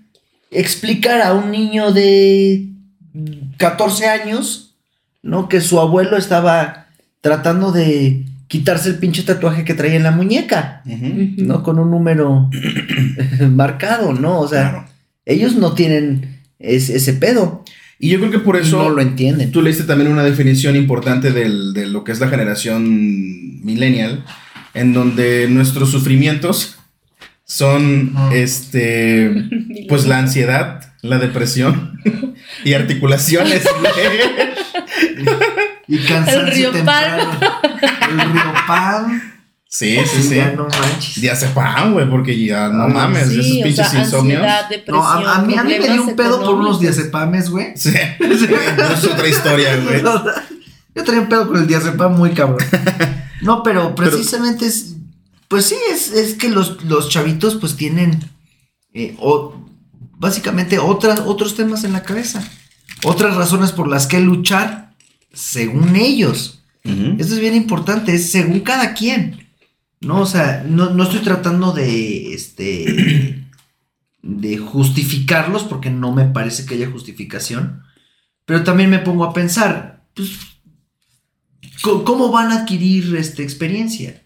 explicar 0.50 1.22
a 1.22 1.34
un 1.34 1.52
niño 1.52 1.92
de 1.92 2.68
14 3.58 4.06
años, 4.08 4.76
¿no? 5.22 5.50
Que 5.50 5.62
su 5.62 5.80
abuelo 5.80 6.18
estaba 6.18 6.88
tratando 7.22 7.72
de 7.72 8.26
quitarse 8.48 8.90
el 8.90 8.96
pinche 8.96 9.24
tatuaje 9.24 9.64
que 9.64 9.74
traía 9.74 9.96
en 9.96 10.04
la 10.04 10.12
muñeca. 10.12 10.82
¿no? 10.86 11.64
Con 11.64 11.80
un 11.80 11.90
número 11.92 12.50
marcado, 13.52 14.14
¿no? 14.14 14.40
O 14.40 14.48
sea, 14.48 14.70
Claro. 14.72 14.86
ellos 15.26 15.56
no 15.56 15.74
tienen 15.74 16.42
es- 16.60 16.90
ese 16.90 17.14
pedo. 17.14 17.64
Y 18.00 18.10
yo 18.10 18.20
creo 18.20 18.32
que 18.32 18.40
por 18.40 18.58
eso 18.58 18.84
no 18.84 18.90
lo 18.90 19.02
entienden. 19.02 19.52
Tú 19.52 19.62
leíste 19.62 19.84
también 19.84 20.12
una 20.12 20.24
definición 20.24 20.76
importante 20.76 21.32
del- 21.32 21.74
de 21.74 21.86
lo 21.86 22.04
que 22.04 22.12
es 22.12 22.20
la 22.20 22.28
generación 22.30 23.64
millennial, 23.64 24.24
en 24.74 24.92
donde 24.94 25.48
nuestros 25.50 25.92
sufrimientos 25.92 26.78
son, 27.46 28.14
este, 28.34 29.32
pues 29.88 30.08
la 30.08 30.18
ansiedad, 30.20 30.91
la 31.02 31.18
depresión 31.18 32.00
y 32.64 32.74
articulaciones. 32.74 33.64
güey. 33.80 35.32
Y 35.88 35.98
cansancio 36.00 36.42
El 36.42 36.52
río 36.52 36.72
temprano. 36.72 37.32
El 38.10 38.32
río 38.32 38.44
Pan. 38.68 39.22
sí, 39.68 39.98
sí, 40.06 40.24
sí. 40.24 40.36
Ya 40.36 40.52
no 40.52 40.68
manches. 40.68 41.16
Ya 41.16 41.54
pan, 41.54 41.94
güey, 41.94 42.10
porque 42.10 42.38
ya 42.46 42.70
no 42.70 42.84
Ah, 42.84 42.88
mames, 42.88 43.28
Sí, 43.30 43.40
esos 43.40 43.52
o 43.60 43.64
pinches 43.64 43.90
sea, 43.90 44.00
insomnios. 44.02 44.42
ansiedad, 44.44 44.84
No, 44.88 45.06
a, 45.06 45.36
a 45.36 45.42
mí, 45.42 45.56
a 45.58 45.64
mí 45.64 45.78
me 45.80 45.90
dio 45.90 46.04
un 46.04 46.16
pedo 46.16 46.42
por 46.44 46.56
unos 46.56 46.80
diazepames, 46.80 47.50
güey. 47.50 47.74
Sí, 47.76 47.94
es 48.20 49.04
otra 49.06 49.28
historia, 49.28 49.78
güey. 49.84 50.02
Yo 50.94 51.04
tenía 51.04 51.22
un 51.22 51.30
pedo 51.30 51.48
con 51.48 51.58
el 51.58 51.68
diazepam 51.68 52.16
muy 52.18 52.32
cabrón. 52.32 52.60
No, 53.42 53.64
pero 53.64 53.96
precisamente 53.96 54.68
es. 54.68 54.94
Pues 55.48 55.66
sí, 55.66 55.76
es, 55.92 56.12
es 56.12 56.36
que 56.36 56.48
los, 56.48 56.84
los 56.84 57.10
chavitos, 57.10 57.56
pues 57.56 57.76
tienen. 57.76 58.20
eh, 58.94 59.16
o- 59.20 59.61
básicamente 60.22 60.78
otras, 60.78 61.22
otros 61.26 61.56
temas 61.56 61.84
en 61.84 61.94
la 61.94 62.04
cabeza. 62.04 62.48
Otras 63.04 63.36
razones 63.36 63.72
por 63.72 63.88
las 63.88 64.06
que 64.06 64.20
luchar, 64.20 64.94
según 65.34 65.96
ellos. 65.96 66.62
Ujú. 66.86 67.16
Esto 67.18 67.34
es 67.34 67.40
bien 67.40 67.56
importante, 67.56 68.14
es 68.14 68.30
según 68.30 68.60
cada 68.60 68.94
quien. 68.94 69.48
No, 70.00 70.22
o 70.22 70.26
sea, 70.28 70.64
no, 70.68 70.92
no 70.92 71.04
estoy 71.04 71.22
tratando 71.22 71.72
de 71.72 72.36
este 72.36 73.48
de 74.22 74.58
justificarlos 74.58 75.64
porque 75.64 75.90
no 75.90 76.12
me 76.12 76.26
parece 76.26 76.68
que 76.68 76.76
haya 76.76 76.92
justificación. 76.92 77.82
Pero 78.46 78.64
también 78.64 78.92
me 78.92 79.00
pongo 79.00 79.24
a 79.24 79.34
pensar, 79.34 80.04
pues, 80.14 80.34
¿cómo 81.82 82.30
van 82.30 82.52
a 82.52 82.62
adquirir 82.62 83.16
esta 83.16 83.42
experiencia? 83.42 84.22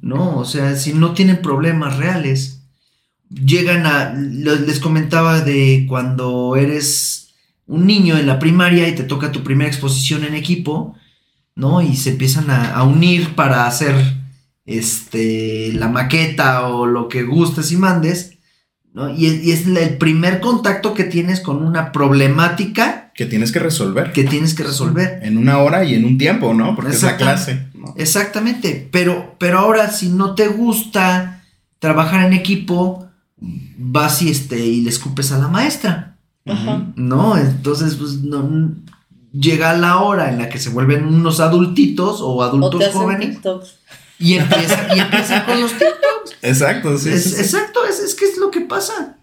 ¿No? 0.00 0.38
O 0.38 0.46
sea, 0.46 0.74
si 0.76 0.94
no 0.94 1.12
tienen 1.12 1.42
problemas 1.42 1.98
reales, 1.98 2.57
llegan 3.30 3.86
a. 3.86 4.12
Les 4.14 4.80
comentaba 4.80 5.40
de 5.40 5.86
cuando 5.88 6.56
eres 6.56 7.30
un 7.66 7.86
niño 7.86 8.16
en 8.16 8.26
la 8.26 8.38
primaria 8.38 8.88
y 8.88 8.94
te 8.94 9.02
toca 9.04 9.30
tu 9.32 9.42
primera 9.42 9.68
exposición 9.68 10.24
en 10.24 10.34
equipo, 10.34 10.94
¿no? 11.54 11.82
Y 11.82 11.96
se 11.96 12.10
empiezan 12.10 12.50
a, 12.50 12.74
a 12.74 12.82
unir 12.84 13.34
para 13.34 13.66
hacer 13.66 13.94
este, 14.66 15.72
la 15.74 15.88
maqueta 15.88 16.68
o 16.68 16.86
lo 16.86 17.08
que 17.08 17.22
gustes 17.24 17.72
y 17.72 17.76
mandes, 17.76 18.34
¿no? 18.92 19.10
Y 19.14 19.26
es, 19.26 19.44
y 19.44 19.52
es 19.52 19.66
la- 19.66 19.80
el 19.80 19.96
primer 19.98 20.40
contacto 20.40 20.94
que 20.94 21.04
tienes 21.04 21.40
con 21.40 21.62
una 21.62 21.90
problemática 21.92 23.12
Que 23.14 23.26
tienes 23.26 23.50
que 23.52 23.58
resolver. 23.58 24.12
que 24.12 24.24
tienes 24.24 24.54
que 24.54 24.64
resolver. 24.64 25.20
En 25.22 25.38
una 25.38 25.58
hora 25.58 25.84
y 25.84 25.94
en 25.94 26.04
un 26.04 26.18
tiempo, 26.18 26.54
¿no? 26.54 26.74
Porque 26.76 26.92
es 26.94 27.02
la 27.02 27.16
clase. 27.16 27.66
¿no? 27.74 27.94
Exactamente, 27.96 28.88
pero, 28.92 29.36
pero 29.38 29.58
ahora 29.58 29.90
si 29.90 30.08
no 30.10 30.34
te 30.34 30.48
gusta 30.48 31.42
trabajar 31.78 32.26
en 32.26 32.32
equipo, 32.32 33.07
vas 33.40 34.22
y, 34.22 34.30
este, 34.30 34.58
y 34.64 34.80
le 34.82 34.90
escupes 34.90 35.32
a 35.32 35.38
la 35.38 35.48
maestra, 35.48 36.16
Ajá. 36.46 36.86
¿no? 36.96 37.36
Entonces, 37.38 37.94
pues, 37.94 38.14
no, 38.22 38.72
llega 39.32 39.76
la 39.76 39.98
hora 40.00 40.30
en 40.30 40.38
la 40.38 40.48
que 40.48 40.58
se 40.58 40.70
vuelven 40.70 41.04
unos 41.06 41.40
adultitos 41.40 42.20
o 42.20 42.28
O 42.30 42.42
adultos 42.42 42.84
jóvenes 42.92 43.30
TikToks. 43.36 43.76
y 44.18 44.34
empiezan, 44.34 44.96
y 44.96 45.00
empiezan 45.00 45.44
con 45.44 45.60
los 45.60 45.70
TikToks. 45.72 46.36
Exacto, 46.42 46.98
sí. 46.98 47.10
Es- 47.10 47.24
sí, 47.24 47.30
sí. 47.30 47.40
Exacto, 47.40 47.80
es, 47.88 48.00
es 48.00 48.14
que 48.14 48.24
es 48.24 48.38
lo 48.38 48.50
que 48.50 48.62
pasa, 48.62 49.16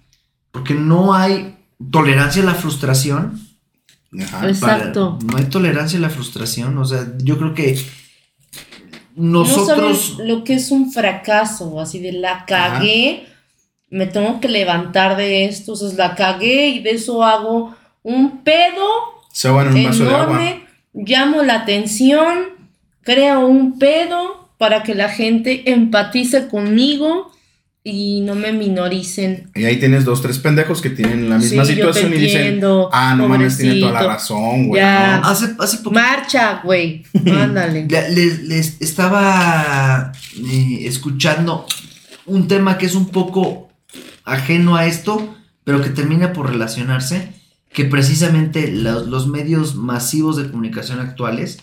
porque 0.51 0.73
no 0.73 1.13
hay 1.13 1.57
tolerancia 1.91 2.41
a 2.41 2.45
la 2.45 2.53
frustración. 2.55 3.41
Ajá. 4.21 4.37
Para- 4.39 4.49
Exacto. 4.51 5.19
no 5.25 5.37
hay 5.37 5.45
tolerancia 5.45 5.97
a 5.99 6.01
la 6.01 6.09
frustración, 6.09 6.77
o 6.77 6.85
sea, 6.85 7.05
yo 7.17 7.37
creo 7.37 7.53
que 7.53 7.77
No 9.15 9.39
nosotros... 9.41 10.13
sabes 10.15 10.27
lo 10.29 10.43
que 10.45 10.53
es 10.55 10.71
un 10.71 10.91
fracaso, 10.93 11.79
así 11.81 11.99
de 11.99 12.13
la 12.13 12.45
cagué, 12.45 13.27
me 13.89 14.07
tengo 14.07 14.39
que 14.39 14.47
levantar 14.49 15.15
de 15.17 15.45
esto, 15.45 15.73
o 15.73 15.75
sea, 15.75 15.89
la 15.97 16.15
cagué 16.15 16.67
y 16.69 16.79
de 16.79 16.91
eso 16.91 17.23
hago 17.23 17.75
un 18.03 18.43
pedo 18.43 18.85
Se 19.31 19.47
ahogan 19.47 19.67
en 19.69 19.75
un 19.77 19.83
vaso 19.85 20.03
de 20.03 20.09
agua. 20.09 20.23
enorme, 20.25 20.65
llamo 20.93 21.43
la 21.43 21.55
atención, 21.61 22.35
creo 23.01 23.45
un 23.47 23.77
pedo 23.79 24.49
para 24.57 24.83
que 24.83 24.95
la 24.95 25.09
gente 25.09 25.69
empatice 25.71 26.47
conmigo 26.47 27.31
y 27.87 28.21
no 28.21 28.33
me 28.33 28.51
minoricen. 28.51 29.51
Y 29.53 29.65
ahí 29.65 29.77
tienes 29.77 30.05
dos, 30.05 30.19
tres 30.21 30.39
pendejos 30.39 30.81
que 30.81 30.89
tienen 30.89 31.29
la 31.29 31.37
misma 31.37 31.63
Sí, 31.65 31.75
yo 31.75 31.91
te 31.91 31.93
situación 31.99 32.13
y 32.13 32.17
dicen, 32.25 32.61
ah, 32.91 33.13
no 33.15 33.27
mames, 33.27 33.57
tiene 33.59 33.79
toda 33.79 33.91
la 33.91 34.07
razón, 34.07 34.67
güey. 34.69 34.81
Ya. 34.81 35.19
¿no? 35.21 35.27
Hace, 35.27 35.53
hace 35.59 35.77
poco 35.77 35.91
Marcha, 35.91 36.61
güey, 36.63 37.03
ándale. 37.31 37.85
le- 37.87 38.09
les, 38.09 38.39
les 38.43 38.81
estaba 38.81 40.11
eh, 40.37 40.79
escuchando 40.87 41.67
un 42.25 42.47
tema 42.47 42.75
que 42.77 42.87
es 42.87 42.95
un 42.95 43.09
poco 43.09 43.69
ajeno 44.23 44.75
a 44.75 44.85
esto, 44.87 45.35
pero 45.63 45.81
que 45.81 45.89
termina 45.89 46.33
por 46.33 46.49
relacionarse, 46.49 47.33
que 47.73 47.85
precisamente 47.85 48.71
los, 48.71 49.07
los 49.07 49.27
medios 49.27 49.75
masivos 49.75 50.37
de 50.37 50.49
comunicación 50.49 50.99
actuales 50.99 51.59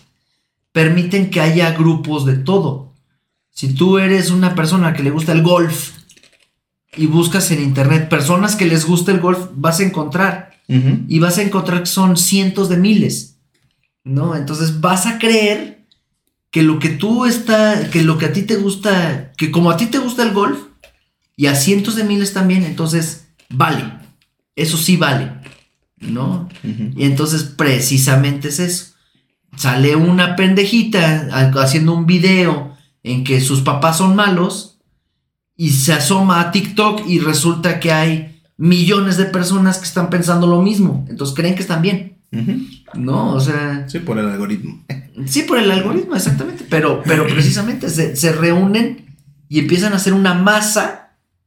permiten 0.71 1.29
que 1.29 1.39
haya 1.39 1.71
grupos 1.71 2.25
de 2.25 2.35
todo. 2.35 2.93
Si 3.51 3.73
tú 3.73 3.99
eres 3.99 4.31
una 4.31 4.55
persona 4.55 4.93
que 4.93 5.03
le 5.03 5.11
gusta 5.11 5.31
el 5.31 5.43
golf 5.43 5.91
y 6.97 7.05
buscas 7.05 7.51
en 7.51 7.61
internet 7.61 8.09
personas 8.09 8.55
que 8.55 8.65
les 8.65 8.85
gusta 8.85 9.11
el 9.11 9.19
golf, 9.19 9.49
vas 9.55 9.79
a 9.79 9.83
encontrar. 9.83 10.51
Y 11.07 11.19
vas 11.19 11.37
a 11.37 11.43
encontrar 11.43 11.81
que 11.81 11.87
son 11.87 12.17
cientos 12.17 12.67
de 12.67 12.77
miles. 12.77 13.37
¿No? 14.03 14.35
Entonces 14.35 14.81
vas 14.81 15.05
a 15.05 15.19
creer 15.19 15.85
que 16.49 16.63
lo 16.63 16.79
que 16.79 16.89
tú 16.89 17.25
está, 17.25 17.89
que 17.91 18.01
lo 18.01 18.17
que 18.17 18.25
a 18.25 18.33
ti 18.33 18.41
te 18.41 18.55
gusta, 18.55 19.31
que 19.37 19.51
como 19.51 19.69
a 19.69 19.77
ti 19.77 19.85
te 19.85 19.99
gusta 19.99 20.23
el 20.23 20.33
golf 20.33 20.57
y 21.35 21.47
a 21.47 21.55
cientos 21.55 21.95
de 21.95 22.03
miles 22.03 22.33
también, 22.33 22.63
entonces 22.63 23.27
vale. 23.49 23.85
Eso 24.55 24.77
sí 24.77 24.97
vale. 24.97 25.31
¿No? 25.99 26.49
Y 26.63 27.05
entonces 27.05 27.43
precisamente 27.43 28.49
es 28.49 28.59
eso. 28.59 28.93
Sale 29.55 29.95
una 29.95 30.35
pendejita 30.35 31.27
ha- 31.31 31.61
haciendo 31.63 31.93
un 31.93 32.05
video 32.05 32.75
en 33.03 33.23
que 33.23 33.39
sus 33.41 33.61
papás 33.61 33.97
son 33.99 34.15
malos 34.15 34.79
y 35.55 35.69
se 35.71 35.93
asoma 35.93 36.41
a 36.41 36.51
TikTok 36.51 37.07
y 37.07 37.19
resulta 37.19 37.79
que 37.79 37.91
hay 37.91 38.41
millones 38.57 39.17
de 39.17 39.25
personas 39.25 39.77
que 39.77 39.85
están 39.85 40.09
pensando 40.09 40.47
lo 40.47 40.61
mismo. 40.61 41.05
Entonces 41.09 41.35
creen 41.35 41.55
que 41.55 41.61
están 41.61 41.81
bien. 41.81 42.17
No, 42.95 43.33
o 43.33 43.39
sea, 43.39 43.87
Sí, 43.87 43.99
por 43.99 44.17
el 44.17 44.27
algoritmo. 44.27 44.83
sí 45.25 45.43
por 45.43 45.57
el 45.59 45.69
algoritmo, 45.71 46.15
exactamente. 46.15 46.65
Pero, 46.69 47.01
pero 47.05 47.27
precisamente 47.27 47.89
se, 47.89 48.15
se 48.15 48.31
reúnen 48.33 49.15
y 49.49 49.59
empiezan 49.59 49.93
a 49.93 49.97
hacer 49.97 50.13
una 50.13 50.33
masa. 50.33 51.02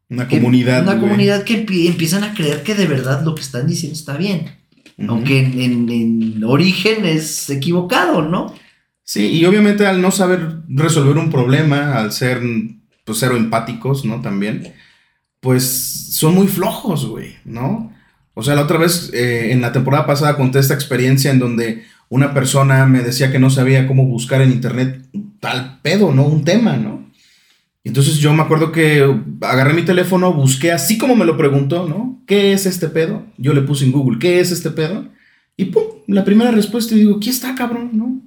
Una 0.09 0.29
que- 0.29 0.37
comunidad. 0.39 0.83
Una 0.83 0.93
güey. 0.93 1.01
comunidad 1.05 1.43
que 1.45 1.67
empie- 1.67 1.89
empiezan 1.89 2.25
a 2.25 2.35
creer 2.35 2.63
que 2.63 2.75
de 2.75 2.87
verdad 2.87 3.25
lo 3.25 3.35
que 3.35 3.43
están 3.43 3.67
diciendo 3.67 3.95
está 3.99 4.17
bien. 4.17 4.51
Aunque 5.09 5.41
en, 5.41 5.61
en- 5.61 5.89
en 5.91 6.45
origen 6.45 7.05
es 7.05 7.51
equivocado, 7.51 8.23
¿no? 8.23 8.55
Sí, 9.05 9.27
y 9.27 9.45
obviamente 9.45 9.87
al 9.87 10.01
no 10.01 10.11
saber 10.11 10.59
resolver 10.69 11.17
un 11.19 11.31
problema, 11.31 11.99
al 11.99 12.13
ser 12.13 12.41
pues 13.05 13.19
cero 13.19 13.37
empáticos, 13.37 14.05
¿no? 14.05 14.21
También, 14.23 14.73
pues 15.41 16.09
son 16.13 16.35
muy 16.35 16.47
flojos, 16.49 17.07
güey, 17.07 17.37
¿no? 17.45 17.93
O 18.35 18.43
sea, 18.43 18.55
la 18.55 18.63
otra 18.63 18.79
vez, 18.79 19.11
eh, 19.15 19.53
en 19.53 19.61
la 19.61 19.73
temporada 19.73 20.07
pasada 20.07 20.37
conté 20.37 20.59
esta 20.59 20.75
experiencia 20.75 21.31
en 21.31 21.39
donde 21.39 21.85
una 22.09 22.35
persona 22.35 22.85
me 22.87 23.01
decía 23.01 23.31
que 23.31 23.39
no 23.39 23.51
sabía 23.51 23.87
cómo 23.87 24.07
buscar 24.07 24.41
en 24.43 24.51
internet 24.53 25.07
tal 25.41 25.79
pedo, 25.83 26.13
¿no? 26.13 26.25
Un 26.25 26.45
tema, 26.45 26.77
¿no? 26.77 27.06
Entonces 27.89 28.17
yo 28.17 28.33
me 28.33 28.43
acuerdo 28.43 28.73
que 28.73 29.05
agarré 29.43 29.73
mi 29.75 29.83
teléfono, 29.83 30.33
busqué 30.33 30.73
así 30.73 30.99
como 30.99 31.15
me 31.17 31.25
lo 31.25 31.37
preguntó, 31.37 31.89
¿no? 31.89 32.21
¿Qué 32.27 32.53
es 32.53 32.67
este 32.67 32.89
pedo? 32.89 33.25
Yo 33.39 33.55
le 33.55 33.63
puse 33.63 33.85
en 33.85 33.93
Google, 33.93 34.19
¿qué 34.19 34.41
es 34.41 34.51
este 34.51 34.71
pedo? 34.71 35.07
Y 35.57 35.67
pum, 35.67 35.83
la 36.09 36.25
primera 36.25 36.51
respuesta 36.51 36.95
y 36.95 36.99
digo, 36.99 37.21
¿qué 37.21 37.31
está, 37.31 37.55
cabrón? 37.55 37.91
¿No? 37.93 38.21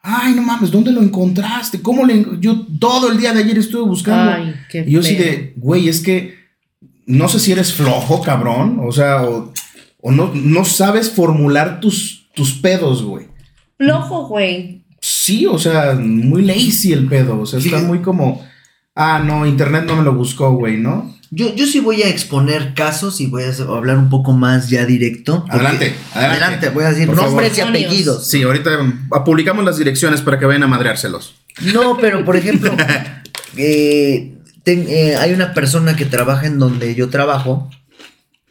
Ay, 0.00 0.34
no 0.34 0.42
mames, 0.42 0.70
¿dónde 0.70 0.92
lo 0.92 1.02
encontraste? 1.02 1.80
¿Cómo 1.82 2.04
le 2.04 2.14
en- 2.14 2.40
Yo 2.40 2.66
todo 2.78 3.10
el 3.10 3.18
día 3.18 3.32
de 3.32 3.42
ayer 3.42 3.58
estuve 3.58 3.82
buscando. 3.88 4.32
Ay, 4.32 4.54
qué 4.70 4.84
y 4.86 4.92
yo 4.92 5.02
sí 5.02 5.16
de, 5.16 5.54
güey, 5.56 5.88
es 5.88 6.00
que 6.00 6.34
no 7.06 7.26
sé 7.28 7.40
si 7.40 7.52
eres 7.52 7.72
flojo, 7.72 8.22
cabrón. 8.22 8.78
O 8.82 8.92
sea, 8.92 9.22
o, 9.24 9.52
o 10.00 10.12
no, 10.12 10.30
no 10.34 10.64
sabes 10.64 11.10
formular 11.10 11.80
tus, 11.80 12.28
tus 12.34 12.52
pedos, 12.52 13.02
güey. 13.02 13.26
Flojo, 13.78 14.28
güey. 14.28 14.84
Sí, 15.00 15.46
o 15.46 15.58
sea, 15.58 15.94
muy 15.94 16.44
lazy 16.44 16.92
el 16.92 17.06
pedo. 17.08 17.40
O 17.40 17.46
sea, 17.46 17.58
está 17.58 17.80
muy 17.82 18.00
como, 18.00 18.42
ah, 18.94 19.22
no, 19.24 19.46
internet 19.46 19.84
no 19.86 19.96
me 19.96 20.02
lo 20.02 20.14
buscó, 20.14 20.52
güey, 20.52 20.76
¿no? 20.76 21.14
Yo, 21.30 21.52
yo 21.56 21.66
sí 21.66 21.80
voy 21.80 22.02
a 22.02 22.08
exponer 22.08 22.74
casos 22.74 23.20
y 23.20 23.26
voy 23.26 23.42
a 23.42 23.48
hablar 23.64 23.98
un 23.98 24.08
poco 24.08 24.32
más 24.32 24.70
ya 24.70 24.86
directo. 24.86 25.40
porque- 25.40 25.54
Adelante, 25.56 25.94
adelante. 26.14 26.68
voy 26.70 26.84
a 26.84 26.90
decir 26.90 27.06
Por 27.06 27.16
favor. 27.16 27.30
nombres 27.32 27.58
y 27.58 27.60
apellidos. 27.60 28.26
Sí, 28.28 28.42
ahorita 28.42 28.70
ah, 29.10 29.24
publicamos 29.24 29.64
las 29.64 29.76
direcciones 29.78 30.20
para 30.20 30.38
que 30.38 30.46
vayan 30.46 30.62
a 30.62 30.66
madreárselos. 30.68 31.34
No, 31.72 31.96
pero 31.96 32.24
por 32.24 32.36
ejemplo, 32.36 32.72
eh, 33.56 34.34
ten- 34.62 34.86
eh, 34.88 35.16
hay 35.16 35.32
una 35.32 35.54
persona 35.54 35.96
que 35.96 36.04
trabaja 36.04 36.46
en 36.46 36.58
donde 36.58 36.94
yo 36.94 37.08
trabajo 37.10 37.68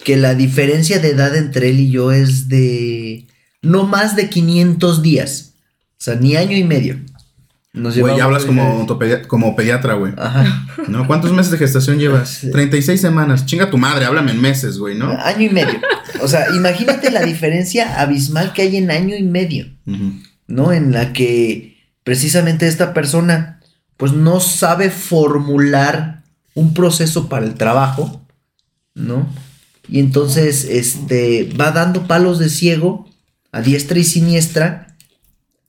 que 0.03 0.17
la 0.17 0.35
diferencia 0.35 0.99
de 0.99 1.09
edad 1.11 1.35
entre 1.37 1.69
él 1.69 1.79
y 1.79 1.89
yo 1.89 2.11
es 2.11 2.49
de 2.49 3.27
no 3.61 3.85
más 3.85 4.15
de 4.17 4.29
500 4.29 5.01
días. 5.01 5.53
O 5.99 6.03
sea, 6.03 6.15
ni 6.15 6.35
año 6.35 6.57
y 6.57 6.65
medio. 6.65 6.99
Nos 7.73 7.97
Güey, 7.97 8.17
ya 8.17 8.25
hablas 8.25 8.45
como, 8.45 8.85
como 9.27 9.55
pediatra, 9.55 9.95
güey. 9.95 10.13
Ajá. 10.15 10.67
¿No? 10.87 11.07
¿Cuántos 11.07 11.33
meses 11.33 11.51
de 11.51 11.57
gestación 11.57 11.97
llevas? 11.97 12.29
Sí. 12.29 12.51
36 12.51 13.01
semanas. 13.01 13.47
Chinga 13.47 13.71
tu 13.71 13.79
madre, 13.79 14.05
háblame 14.05 14.31
en 14.31 14.41
meses, 14.41 14.77
güey, 14.77 14.95
¿no? 14.95 15.09
Año 15.09 15.41
y 15.41 15.49
medio. 15.49 15.81
O 16.21 16.27
sea, 16.27 16.45
imagínate 16.55 17.09
la 17.09 17.23
diferencia 17.23 17.99
abismal 17.99 18.53
que 18.53 18.61
hay 18.61 18.77
en 18.77 18.91
año 18.91 19.15
y 19.15 19.23
medio. 19.23 19.65
¿no? 20.47 20.71
En 20.71 20.91
la 20.91 21.13
que 21.13 21.77
precisamente 22.03 22.67
esta 22.67 22.93
persona 22.93 23.59
pues 23.97 24.11
no 24.13 24.39
sabe 24.39 24.89
formular 24.89 26.23
un 26.55 26.73
proceso 26.73 27.29
para 27.29 27.45
el 27.45 27.55
trabajo, 27.55 28.21
¿no? 28.95 29.27
Y 29.87 29.99
entonces 29.99 30.65
este 30.65 31.51
va 31.59 31.71
dando 31.71 32.07
palos 32.07 32.39
de 32.39 32.49
ciego 32.49 33.07
a 33.51 33.61
diestra 33.61 33.99
y 33.99 34.03
siniestra. 34.03 34.92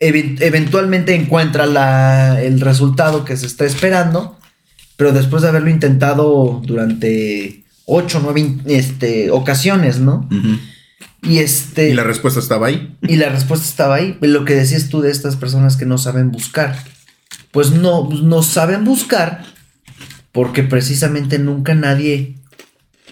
Even- 0.01 0.37
eventualmente 0.41 1.15
encuentra 1.15 1.67
la- 1.67 2.43
el 2.43 2.61
resultado 2.61 3.25
que 3.25 3.37
se 3.37 3.47
está 3.47 3.65
esperando, 3.65 4.39
pero 4.97 5.13
después 5.13 5.43
de 5.43 5.49
haberlo 5.49 5.71
intentado 5.71 6.61
durante 6.65 7.65
ocho, 7.87 8.21
nueve 8.23 8.57
este, 8.67 9.31
ocasiones, 9.31 9.99
¿no? 10.01 10.29
Y 11.23 11.39
este. 11.39 11.91
Y 11.91 11.95
la 11.95 12.05
respuesta 12.05 12.39
estaba 12.41 12.67
ahí. 12.67 12.97
Y 13.03 13.17
la 13.17 13.29
respuesta 13.31 13.67
estaba 13.67 13.95
ahí. 13.97 14.19
Lo 14.21 14.45
que 14.45 14.55
decías 14.55 14.89
tú 14.91 15.01
de 15.01 15.11
estas 15.11 15.37
personas 15.37 15.77
que 15.77 15.87
no 15.87 15.97
saben 15.97 16.31
buscar. 16.31 16.77
Pues 17.51 17.71
no, 17.71 18.09
no 18.11 18.43
saben 18.43 18.85
buscar 18.85 19.43
porque 20.33 20.65
precisamente 20.65 21.39
nunca 21.39 21.75
nadie 21.75 22.35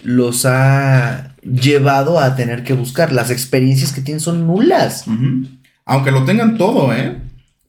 los 0.03 0.45
ha 0.45 1.33
llevado 1.43 2.19
a 2.19 2.35
tener 2.35 2.63
que 2.63 2.73
buscar. 2.73 3.11
Las 3.13 3.29
experiencias 3.31 3.93
que 3.93 4.01
tienen 4.01 4.19
son 4.19 4.45
nulas. 4.45 5.07
Ujú. 5.07 5.47
Aunque 5.85 6.11
lo 6.11 6.23
tengan 6.23 6.57
todo, 6.57 6.93
¿eh? 6.93 7.17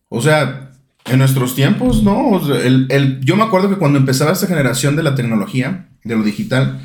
O 0.08 0.20
sea, 0.20 0.70
en 1.06 1.18
nuestros 1.18 1.54
tiempos, 1.54 2.02
¿no? 2.02 2.30
O 2.30 2.44
sea, 2.46 2.56
el- 2.64 2.86
el- 2.90 3.20
yo 3.24 3.36
me 3.36 3.42
acuerdo 3.42 3.68
que 3.68 3.76
cuando 3.76 3.98
empezaba 3.98 4.32
esta 4.32 4.46
generación 4.46 4.96
de 4.96 5.02
la 5.02 5.14
tecnología, 5.14 5.88
de 6.04 6.16
lo 6.16 6.22
digital, 6.22 6.80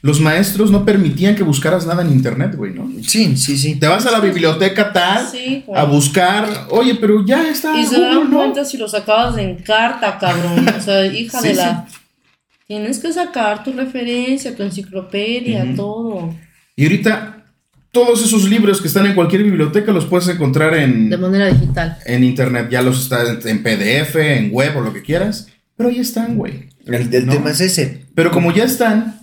los 0.00 0.20
maestros 0.20 0.70
no 0.72 0.84
permitían 0.84 1.36
que 1.36 1.42
buscaras 1.44 1.86
nada 1.86 2.02
en 2.02 2.10
internet, 2.10 2.54
güey, 2.56 2.72
¿no? 2.72 2.90
Sí, 3.02 3.36
sí, 3.36 3.56
sí. 3.58 3.76
Te 3.76 3.86
vas 3.86 4.04
a 4.06 4.10
la 4.10 4.18
biblioteca 4.20 4.92
tal 4.92 5.26
Sí, 5.28 5.64
a 5.74 5.84
buscar, 5.84 6.48
oye, 6.70 6.96
pero 6.96 7.24
ya 7.24 7.48
está. 7.48 7.78
Y 7.78 7.84
se 7.86 8.00
dan 8.00 8.28
¿no? 8.30 8.36
cuenta 8.36 8.64
si 8.64 8.78
lo 8.78 8.88
sacabas 8.88 9.36
en 9.38 9.56
carta, 9.56 10.18
cabrón. 10.18 10.66
O 10.76 10.80
sea, 10.80 11.06
hija 11.06 11.38
Sí, 11.42 11.48
de 11.48 11.54
la. 11.54 11.86
Tienes 12.66 12.98
que 13.00 13.12
sacar 13.12 13.62
tu 13.62 13.72
referencia, 13.72 14.56
tu 14.56 14.62
enciclopedia, 14.62 15.74
todo. 15.76 16.34
Y 16.74 16.84
ahorita, 16.84 17.41
todos 17.92 18.24
esos 18.24 18.44
libros 18.48 18.80
que 18.80 18.88
están 18.88 19.06
en 19.06 19.14
cualquier 19.14 19.42
biblioteca 19.44 19.92
los 19.92 20.06
puedes 20.06 20.26
encontrar 20.28 20.74
en, 20.74 21.10
De 21.10 21.18
manera 21.18 21.46
digital. 21.46 21.98
en 22.06 22.24
internet. 22.24 22.68
Ya 22.70 22.82
los 22.82 23.02
está 23.02 23.22
en, 23.48 23.62
PDF, 23.62 24.16
en 24.16 24.50
web 24.50 24.76
o 24.78 24.80
lo 24.80 24.92
que 24.92 25.02
quieras. 25.02 25.48
Pero 25.76 25.90
ahí 25.90 25.98
están, 26.00 26.36
güey. 26.36 26.68
El, 26.86 27.14
el 27.14 27.26
¿No? 27.26 27.32
tema 27.34 27.50
es 27.50 27.60
ese. 27.60 28.06
Pero 28.14 28.30
como 28.30 28.50
ya 28.52 28.64
están, 28.64 29.20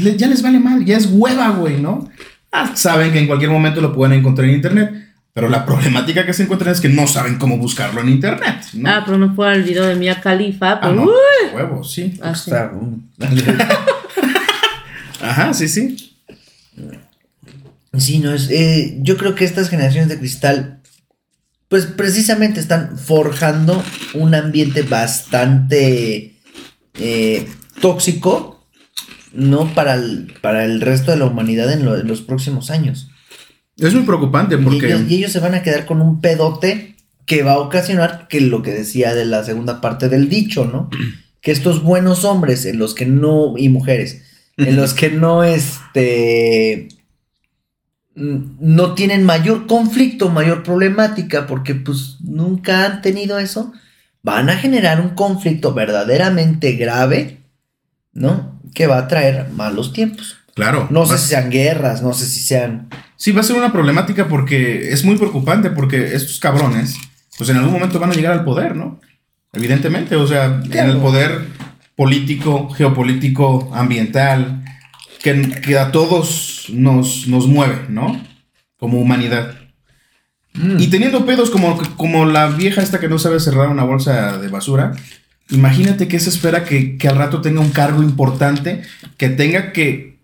le- 0.00 0.16
ya 0.16 0.26
les 0.26 0.42
vale 0.42 0.58
mal, 0.58 0.84
ya 0.84 0.96
es 0.96 1.06
hueva, 1.10 1.50
güey, 1.50 1.80
¿no? 1.80 2.08
Ah, 2.52 2.72
saben 2.74 3.12
que 3.12 3.18
en 3.20 3.26
cualquier 3.26 3.50
momento 3.50 3.80
lo 3.80 3.94
pueden 3.94 4.18
encontrar 4.18 4.48
en 4.48 4.56
internet. 4.56 4.90
Pero 5.32 5.48
la 5.50 5.66
problemática 5.66 6.24
que 6.26 6.32
se 6.32 6.44
encuentran 6.44 6.72
es 6.72 6.80
que 6.80 6.88
no 6.88 7.06
saben 7.06 7.36
cómo 7.38 7.58
buscarlo 7.58 8.00
en 8.00 8.08
internet. 8.08 8.56
¿no? 8.72 8.88
Ah, 8.90 9.02
pero 9.04 9.18
no 9.18 9.34
fue 9.34 9.52
el 9.52 9.62
video 9.64 9.84
de 9.84 9.94
Mia 9.94 10.20
Khalifa. 10.20 10.72
Ah, 10.72 10.80
Pero, 10.80 10.94
no, 10.94 11.02
uy, 11.02 11.54
huevo, 11.54 11.84
sí. 11.84 12.18
ah, 12.22 12.34
sí. 12.34 12.50
Está, 12.50 12.72
Ajá, 15.20 15.52
sí, 15.54 15.68
sí. 15.68 16.15
Sí, 17.98 18.18
no 18.18 18.32
es. 18.34 18.48
eh, 18.50 18.98
yo 19.00 19.16
creo 19.16 19.34
que 19.34 19.44
estas 19.44 19.68
generaciones 19.68 20.08
de 20.08 20.18
cristal, 20.18 20.80
pues 21.68 21.86
precisamente 21.86 22.60
están 22.60 22.96
forjando 22.98 23.82
un 24.14 24.34
ambiente 24.34 24.82
bastante 24.82 26.36
eh, 26.98 27.46
tóxico, 27.80 28.66
¿no? 29.32 29.72
Para 29.74 29.94
el, 29.94 30.32
para 30.40 30.64
el 30.64 30.80
resto 30.80 31.10
de 31.10 31.18
la 31.18 31.26
humanidad 31.26 31.72
en, 31.72 31.84
lo- 31.84 31.98
en 31.98 32.06
los 32.06 32.22
próximos 32.22 32.70
años. 32.70 33.08
Es 33.76 33.92
muy 33.92 34.04
preocupante 34.04 34.54
Y 34.54 34.58
porque. 34.64 34.86
ellos, 34.86 35.02
y 35.08 35.16
ellos 35.16 35.32
se 35.32 35.40
van 35.40 35.54
a 35.54 35.62
quedar 35.62 35.84
con 35.86 36.00
un 36.00 36.20
pedote 36.20 36.96
que 37.26 37.42
va 37.42 37.52
a 37.54 37.58
ocasionar 37.58 38.28
que 38.28 38.40
lo 38.40 38.62
que 38.62 38.70
decía 38.70 39.14
de 39.14 39.24
la 39.24 39.42
segunda 39.44 39.80
parte 39.80 40.08
del 40.08 40.28
dicho, 40.28 40.64
¿no? 40.66 40.88
Que 41.42 41.52
estos 41.52 41.82
buenos 41.84 42.24
hombres 42.24 42.64
en 42.64 42.78
los 42.80 42.92
que 42.94 43.06
no, 43.06 43.54
y 43.56 43.68
mujeres, 43.68 44.22
en 44.56 44.74
los 44.74 44.94
que 44.94 45.10
no, 45.10 45.44
este, 45.44 46.88
no 48.16 48.94
tienen 48.94 49.24
mayor 49.24 49.66
conflicto, 49.66 50.30
mayor 50.30 50.62
problemática, 50.62 51.46
porque 51.46 51.74
pues 51.74 52.16
nunca 52.20 52.86
han 52.86 53.02
tenido 53.02 53.38
eso, 53.38 53.72
van 54.22 54.50
a 54.50 54.56
generar 54.56 55.00
un 55.00 55.10
conflicto 55.10 55.74
verdaderamente 55.74 56.72
grave, 56.72 57.42
¿no? 58.12 58.60
Que 58.74 58.86
va 58.86 58.98
a 58.98 59.08
traer 59.08 59.48
malos 59.50 59.92
tiempos. 59.92 60.36
Claro. 60.54 60.88
No 60.90 61.04
sé 61.04 61.18
si 61.18 61.28
sean 61.28 61.50
guerras, 61.50 62.02
no 62.02 62.14
sé 62.14 62.24
si 62.24 62.40
sean 62.40 62.88
sí 63.16 63.32
va 63.32 63.40
a 63.40 63.44
ser 63.44 63.56
una 63.56 63.72
problemática 63.72 64.28
porque 64.28 64.92
es 64.92 65.04
muy 65.04 65.16
preocupante 65.16 65.70
porque 65.70 66.14
estos 66.14 66.38
cabrones, 66.38 66.96
pues 67.36 67.50
en 67.50 67.56
algún 67.56 67.72
momento 67.72 67.98
van 67.98 68.10
a 68.10 68.14
llegar 68.14 68.32
al 68.32 68.44
poder, 68.44 68.76
¿no? 68.76 69.00
Evidentemente, 69.52 70.16
o 70.16 70.26
sea, 70.26 70.60
en 70.70 70.90
el 70.90 70.98
poder 70.98 71.46
político, 71.96 72.68
geopolítico, 72.70 73.70
ambiental, 73.74 74.62
que, 75.22 75.50
que 75.62 75.78
a 75.78 75.90
todos 75.90 76.55
nos, 76.70 77.26
nos 77.28 77.46
mueve, 77.46 77.86
¿no? 77.88 78.20
Como 78.78 79.00
humanidad. 79.00 79.54
Mm. 80.54 80.78
Y 80.80 80.86
teniendo 80.88 81.26
pedos 81.26 81.50
como, 81.50 81.78
como 81.96 82.24
la 82.26 82.48
vieja 82.48 82.82
esta 82.82 83.00
que 83.00 83.08
no 83.08 83.18
sabe 83.18 83.40
cerrar 83.40 83.68
una 83.68 83.84
bolsa 83.84 84.38
de 84.38 84.48
basura, 84.48 84.92
imagínate 85.50 86.08
que 86.08 86.18
se 86.18 86.30
espera 86.30 86.64
que, 86.64 86.96
que 86.98 87.08
al 87.08 87.16
rato 87.16 87.40
tenga 87.40 87.60
un 87.60 87.70
cargo 87.70 88.02
importante, 88.02 88.82
que 89.18 89.28
tenga 89.28 89.72
que, 89.72 90.18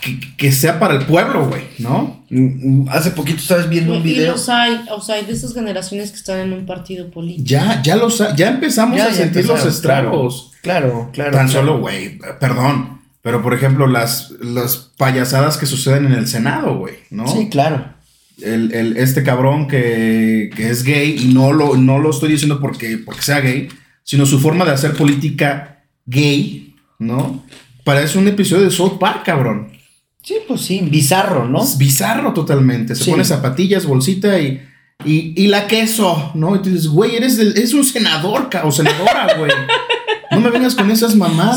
que, 0.00 0.20
que 0.36 0.52
sea 0.52 0.80
para 0.80 0.94
el 0.94 1.06
pueblo, 1.06 1.48
güey, 1.48 1.62
¿no? 1.78 2.24
Mm, 2.30 2.82
mm, 2.82 2.88
Hace 2.90 3.12
poquito 3.12 3.38
estabas 3.38 3.68
viendo 3.68 3.92
un 3.94 4.00
Y 4.00 4.02
video. 4.14 4.32
los 4.32 4.48
hay, 4.48 4.84
o 4.90 5.00
sea, 5.00 5.14
hay 5.16 5.26
de 5.26 5.32
esas 5.32 5.54
generaciones 5.54 6.10
que 6.10 6.16
están 6.16 6.40
en 6.40 6.52
un 6.52 6.66
partido 6.66 7.08
político. 7.10 7.44
Ya, 7.46 7.80
ya, 7.82 7.94
los, 7.96 8.22
ya 8.36 8.48
empezamos 8.48 8.96
Ya, 8.96 9.06
a 9.06 9.10
ya 9.10 9.14
sentir 9.14 9.46
los 9.46 9.64
estragos. 9.64 10.50
Claro, 10.62 11.10
claro. 11.12 11.30
Tan 11.32 11.48
claro. 11.48 11.66
solo, 11.66 11.78
güey, 11.80 12.18
perdón. 12.40 13.01
Pero 13.22 13.40
por 13.42 13.54
ejemplo, 13.54 13.86
las, 13.86 14.32
las 14.40 14.90
payasadas 14.96 15.56
que 15.56 15.66
suceden 15.66 16.06
en 16.06 16.12
el 16.12 16.26
Senado, 16.26 16.76
güey, 16.78 16.96
¿no? 17.10 17.26
Sí, 17.28 17.48
claro. 17.48 17.84
el, 18.42 18.72
el- 18.74 18.96
este 18.96 19.22
cabrón 19.22 19.68
que, 19.68 20.50
que 20.56 20.68
es 20.70 20.82
gay, 20.82 21.16
y 21.18 21.32
no 21.32 21.52
lo, 21.52 21.76
no 21.76 21.98
lo 22.00 22.10
estoy 22.10 22.32
diciendo 22.32 22.58
porque, 22.60 22.98
porque 22.98 23.22
sea 23.22 23.40
gay, 23.40 23.68
sino 24.02 24.26
su 24.26 24.40
forma 24.40 24.64
de 24.64 24.72
hacer 24.72 24.94
política 24.94 25.84
gay, 26.06 26.74
¿no? 26.98 27.44
Parece 27.84 28.18
un 28.18 28.26
episodio 28.28 28.64
de 28.64 28.70
South 28.70 28.98
Park, 28.98 29.22
cabrón. 29.24 29.70
Sí, 30.22 30.36
pues 30.48 30.60
sí, 30.62 30.80
bizarro, 30.90 31.48
¿no? 31.48 31.62
Es 31.62 31.78
bizarro 31.78 32.32
totalmente. 32.32 32.94
Se 32.96 33.04
Sí. 33.04 33.10
pone 33.10 33.24
zapatillas, 33.24 33.86
bolsita 33.86 34.38
y, 34.40 34.60
y, 35.04 35.32
y 35.36 35.46
la 35.48 35.66
queso, 35.66 36.30
¿no? 36.34 36.54
Y 36.56 36.60
tú 36.60 36.70
dices, 36.70 36.88
güey, 36.88 37.16
eres, 37.16 37.36
del- 37.36 37.56
eres 37.56 37.74
un 37.74 37.84
senador, 37.84 38.48
o 38.64 38.70
senadora, 38.72 39.34
güey. 39.38 39.50
No 40.32 40.40
me 40.40 40.50
vengas 40.50 40.74
con 40.74 40.90
esas 40.90 41.14
mamadas. 41.14 41.56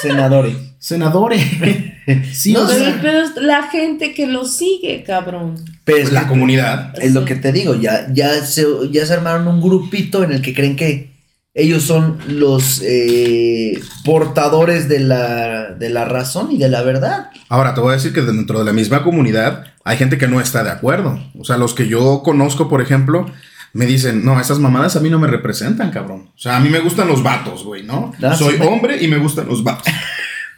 Senadores. 0.00 0.56
Senadores. 0.78 1.42
Sí, 2.32 2.52
No, 2.52 2.62
o 2.62 2.66
Pero 2.66 2.78
sea, 3.00 3.22
es 3.22 3.36
la 3.36 3.62
gente 3.70 4.12
que 4.12 4.26
lo 4.26 4.44
sigue, 4.44 5.04
cabrón. 5.06 5.54
Pero 5.84 5.98
es 5.98 6.02
pues 6.06 6.12
la 6.12 6.22
que- 6.22 6.26
comunidad. 6.30 6.92
Es 7.00 7.14
lo 7.14 7.24
que 7.24 7.36
te 7.36 7.52
digo, 7.52 7.76
ya, 7.76 8.08
ya, 8.12 8.44
se, 8.44 8.66
ya 8.90 9.06
se 9.06 9.12
armaron 9.12 9.46
un 9.46 9.60
grupito 9.62 10.24
en 10.24 10.32
el 10.32 10.42
que 10.42 10.52
creen 10.52 10.74
que 10.74 11.12
ellos 11.54 11.84
son 11.84 12.18
los 12.26 12.82
eh, 12.84 13.80
portadores 14.04 14.88
de 14.88 14.98
la, 14.98 15.66
de 15.78 15.90
la 15.90 16.04
razón 16.04 16.50
y 16.50 16.58
de 16.58 16.68
la 16.68 16.82
verdad. 16.82 17.30
Ahora, 17.48 17.72
te 17.74 17.80
voy 17.80 17.90
a 17.92 17.96
decir 17.96 18.12
que 18.12 18.22
dentro 18.22 18.58
de 18.58 18.64
la 18.64 18.72
misma 18.72 19.04
comunidad 19.04 19.64
hay 19.84 19.96
gente 19.96 20.18
que 20.18 20.26
no 20.26 20.40
está 20.40 20.64
de 20.64 20.70
acuerdo. 20.70 21.20
O 21.38 21.44
sea, 21.44 21.56
los 21.56 21.72
que 21.72 21.86
yo 21.86 22.22
conozco, 22.24 22.68
por 22.68 22.82
ejemplo, 22.82 23.26
me 23.74 23.86
dicen, 23.86 24.24
no, 24.24 24.38
esas 24.40 24.58
mamadas 24.58 24.96
a 24.96 25.00
mí 25.00 25.08
no 25.10 25.18
me 25.18 25.26
representan, 25.28 25.90
cabrón. 25.90 26.30
O 26.34 26.38
sea, 26.38 26.56
a 26.56 26.60
mí 26.60 26.68
me 26.68 26.80
gustan 26.80 27.08
los 27.08 27.22
vatos, 27.22 27.64
güey, 27.64 27.82
¿no? 27.82 28.12
Ah, 28.22 28.34
Soy 28.36 28.58
hombre 28.60 29.02
y 29.02 29.08
me 29.08 29.16
gustan 29.18 29.46
los 29.48 29.64
vatos. 29.64 29.92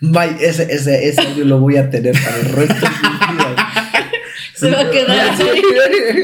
Bye, 0.00 0.36
ese, 0.40 0.64
ese, 0.72 1.08
ese 1.08 1.20
audio 1.20 1.44
lo 1.44 1.58
voy 1.60 1.76
a 1.76 1.88
tener 1.90 2.14
para 2.22 2.36
el 2.36 2.46
resto 2.46 2.74
de 2.74 2.90
mi 2.90 3.36
vida. 3.36 3.70
Se 4.54 4.70
va 4.70 4.80
a 4.80 4.90
quedar 4.90 5.28
así. 5.30 5.44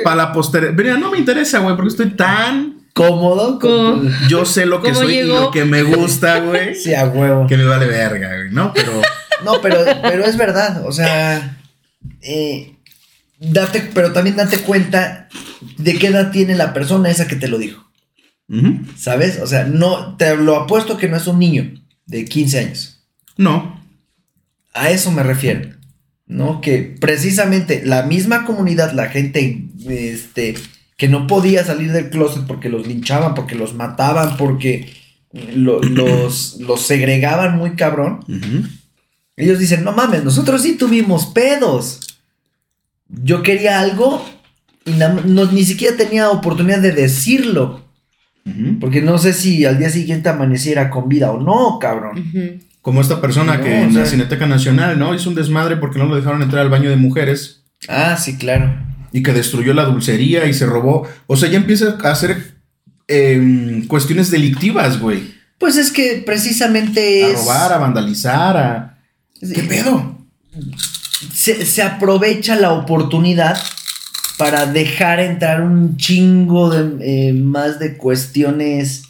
Para 0.04 0.16
la 0.16 0.32
posteridad. 0.32 0.72
Mira, 0.72 0.96
no 0.96 1.10
me 1.10 1.18
interesa, 1.18 1.58
güey, 1.60 1.76
porque 1.76 1.90
estoy 1.90 2.10
tan... 2.10 2.78
Cómodo. 2.92 3.58
¿Cómo? 3.60 4.00
con- 4.00 4.12
Yo 4.28 4.44
sé 4.44 4.66
lo 4.66 4.82
que 4.82 4.90
¿Cómo 4.92 5.02
soy 5.04 5.18
y 5.18 5.22
lo 5.22 5.50
que 5.50 5.64
me 5.64 5.82
gusta, 5.84 6.40
güey. 6.40 6.74
Sí, 6.82 6.92
a 6.94 7.04
huevo. 7.06 7.46
Que 7.46 7.56
me 7.56 7.64
vale 7.64 7.86
verga, 7.86 8.28
güey, 8.34 8.50
¿no? 8.50 8.72
Pero... 8.74 8.92
No, 9.44 9.60
pero, 9.62 9.78
pero 10.02 10.24
es 10.24 10.36
verdad, 10.36 10.84
o 10.86 10.92
sea, 10.92 11.56
eh, 12.20 12.74
date, 13.40 13.90
pero 13.94 14.12
también 14.12 14.36
date 14.36 14.58
cuenta 14.58 15.28
de 15.78 15.94
qué 15.98 16.08
edad 16.08 16.30
tiene 16.30 16.54
la 16.54 16.72
persona 16.72 17.10
esa 17.10 17.26
que 17.26 17.36
te 17.36 17.48
lo 17.48 17.58
dijo. 17.58 17.84
¿sabes? 18.96 19.38
O 19.40 19.46
sea, 19.46 19.64
no, 19.64 20.16
te 20.16 20.36
lo 20.36 20.56
apuesto 20.56 20.96
que 20.98 21.08
no 21.08 21.16
es 21.16 21.26
un 21.26 21.38
niño 21.38 21.72
de 22.06 22.24
15 22.24 22.58
años. 22.58 23.00
No. 23.36 23.80
A 24.74 24.90
eso 24.90 25.10
me 25.12 25.22
refiero, 25.22 25.70
¿no? 26.26 26.60
Que 26.60 26.96
precisamente 27.00 27.82
la 27.84 28.02
misma 28.02 28.44
comunidad, 28.44 28.92
la 28.92 29.06
gente, 29.08 29.68
este, 29.88 30.54
que 30.96 31.08
no 31.08 31.26
podía 31.28 31.64
salir 31.64 31.92
del 31.92 32.10
closet 32.10 32.44
porque 32.46 32.68
los 32.68 32.86
linchaban, 32.88 33.34
porque 33.34 33.54
los 33.54 33.74
mataban, 33.74 34.36
porque 34.36 34.92
lo- 35.54 35.80
los, 35.82 36.56
los 36.60 36.80
segregaban 36.82 37.56
muy 37.56 37.76
cabrón. 37.76 38.20
Ellos 39.36 39.58
dicen, 39.60 39.84
no 39.84 39.92
mames, 39.92 40.24
nosotros 40.24 40.60
sí 40.62 40.72
tuvimos 40.76 41.26
pedos. 41.26 42.09
Yo 43.22 43.42
quería 43.42 43.80
algo 43.80 44.24
y 44.84 44.92
no- 44.92 45.46
ni 45.52 45.64
siquiera 45.64 45.96
tenía 45.96 46.30
oportunidad 46.30 46.80
de 46.80 46.92
decirlo. 46.92 47.84
Porque 48.80 49.00
no 49.02 49.16
sé 49.18 49.32
si 49.32 49.64
al 49.64 49.78
día 49.78 49.90
siguiente 49.90 50.28
amaneciera 50.28 50.90
con 50.90 51.08
vida 51.08 51.30
o 51.30 51.40
no, 51.40 51.78
cabrón. 51.78 52.60
Como 52.82 53.00
esta 53.00 53.20
persona 53.20 53.58
No, 53.58 53.62
que 53.62 53.68
o 53.70 53.82
en 53.84 53.94
la 53.94 54.06
Cineteca 54.06 54.46
Nacional, 54.46 54.98
¿no? 54.98 55.14
Hizo 55.14 55.28
un 55.28 55.34
desmadre 55.36 55.76
porque 55.76 55.98
no 55.98 56.06
lo 56.06 56.16
dejaron 56.16 56.42
entrar 56.42 56.62
al 56.62 56.70
baño 56.70 56.88
de 56.90 56.96
mujeres. 56.96 57.62
Ah, 57.88 58.16
sí, 58.16 58.36
claro. 58.36 58.74
y 59.12 59.22
que 59.24 59.32
destruyó 59.32 59.74
la 59.74 59.84
dulcería 59.84 60.46
y 60.46 60.54
se 60.54 60.66
robó. 60.66 61.06
O 61.26 61.36
sea, 61.36 61.48
ya 61.50 61.56
empieza 61.58 61.98
a 62.02 62.10
hacer 62.10 62.54
em, 63.08 63.86
cuestiones 63.86 64.30
delictivas, 64.30 65.00
güey. 65.00 65.34
Pues 65.58 65.76
es 65.76 65.90
que 65.92 66.22
precisamente 66.24 67.24
A 67.24 67.28
es... 67.28 67.34
robar, 67.40 67.72
a 67.72 67.78
vandalizar, 67.78 68.56
a. 68.56 68.98
¿Qué 69.40 69.62
pedo? 69.64 70.26
Se, 71.32 71.66
se 71.66 71.82
aprovecha 71.82 72.56
la 72.56 72.72
oportunidad 72.72 73.60
para 74.40 74.64
dejar 74.64 75.20
entrar 75.20 75.60
un 75.60 75.98
chingo 75.98 76.70
de 76.70 77.28
eh, 77.28 77.32
más 77.34 77.78
de 77.78 77.98
cuestiones 77.98 79.04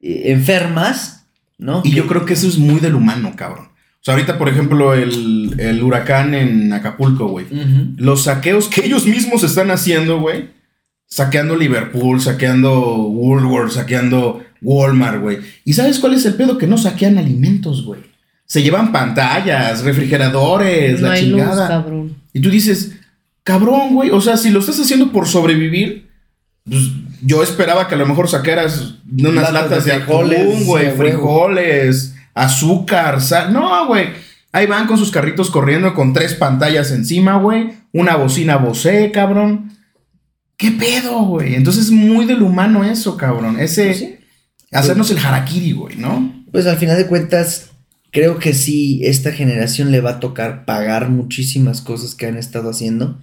eh, 0.00 0.22
enfermas, 0.26 1.24
¿no? 1.58 1.82
Y 1.84 1.90
yo 1.90 2.06
creo 2.06 2.24
que 2.24 2.34
eso 2.34 2.46
es 2.46 2.56
muy 2.56 2.78
del 2.78 2.94
humano, 2.94 3.32
cabrón. 3.34 3.66
O 3.66 4.02
sea, 4.02 4.14
ahorita, 4.14 4.38
por 4.38 4.48
ejemplo, 4.48 4.94
el, 4.94 5.56
el 5.58 5.82
huracán 5.82 6.34
en 6.34 6.72
Acapulco, 6.72 7.26
güey. 7.26 7.46
Los 7.96 8.22
saqueos 8.22 8.68
que 8.68 8.86
ellos 8.86 9.06
mismos 9.06 9.42
están 9.42 9.70
haciendo, 9.70 10.20
güey. 10.20 10.50
Saqueando 11.06 11.56
Liverpool, 11.56 12.20
saqueando 12.20 13.08
Woolworth, 13.08 13.72
saqueando 13.72 14.42
Walmart, 14.62 15.20
güey. 15.20 15.38
¿Y 15.64 15.74
sabes 15.74 15.98
cuál 15.98 16.14
es 16.14 16.24
el 16.24 16.34
pedo? 16.34 16.56
Que 16.56 16.66
no 16.66 16.78
saquean 16.78 17.18
alimentos, 17.18 17.84
güey. 17.84 18.00
Se 18.50 18.64
llevan 18.64 18.90
pantallas, 18.90 19.84
refrigeradores, 19.84 21.00
No 21.00 21.06
la 21.06 21.14
hay 21.14 21.26
luz, 21.26 21.40
chingada. 21.40 21.68
cabrón. 21.68 22.16
Y 22.32 22.40
tú 22.40 22.50
dices, 22.50 22.96
cabrón, 23.44 23.94
güey. 23.94 24.10
O 24.10 24.20
sea, 24.20 24.36
si 24.36 24.50
lo 24.50 24.58
estás 24.58 24.80
haciendo 24.80 25.12
por 25.12 25.28
sobrevivir, 25.28 26.10
pues 26.68 26.82
yo 27.22 27.44
esperaba 27.44 27.86
que 27.86 27.94
a 27.94 27.98
lo 27.98 28.06
mejor 28.06 28.28
sacaras 28.28 28.96
unas 29.08 29.34
Latas 29.34 29.52
latas 29.52 29.84
de 29.84 29.92
atún, 29.92 30.64
güey, 30.64 30.90
frijoles, 30.96 32.16
azúcar, 32.34 33.20
sal. 33.20 33.52
No, 33.52 33.86
güey. 33.86 34.08
Ahí 34.50 34.66
van 34.66 34.88
con 34.88 34.98
sus 34.98 35.12
carritos 35.12 35.48
corriendo 35.48 35.94
con 35.94 36.12
tres 36.12 36.34
pantallas 36.34 36.90
encima, 36.90 37.36
güey. 37.36 37.70
Una 37.92 38.16
bocina 38.16 38.56
Bose, 38.56 39.12
cabrón. 39.14 39.72
¿Qué 40.56 40.72
pedo, 40.72 41.20
güey? 41.22 41.54
Entonces 41.54 41.84
es 41.84 41.90
muy 41.92 42.26
del 42.26 42.42
humano 42.42 42.82
eso, 42.82 43.16
cabrón. 43.16 43.60
Ese. 43.60 43.84
Pues 43.86 43.98
sí. 43.98 44.16
Hacernos 44.72 45.08
el 45.12 45.18
harakiri, 45.18 45.70
güey, 45.70 45.96
¿no? 45.98 46.34
Pues 46.50 46.66
al 46.66 46.78
final 46.78 46.96
de 46.96 47.06
cuentas, 47.06 47.69
creo 48.10 48.38
que 48.38 48.52
sí, 48.54 49.00
esta 49.04 49.32
generación 49.32 49.90
le 49.90 50.00
va 50.00 50.10
a 50.12 50.20
tocar 50.20 50.64
pagar 50.64 51.10
muchísimas 51.10 51.80
cosas 51.80 52.14
que 52.14 52.26
han 52.26 52.36
estado 52.36 52.70
haciendo. 52.70 53.20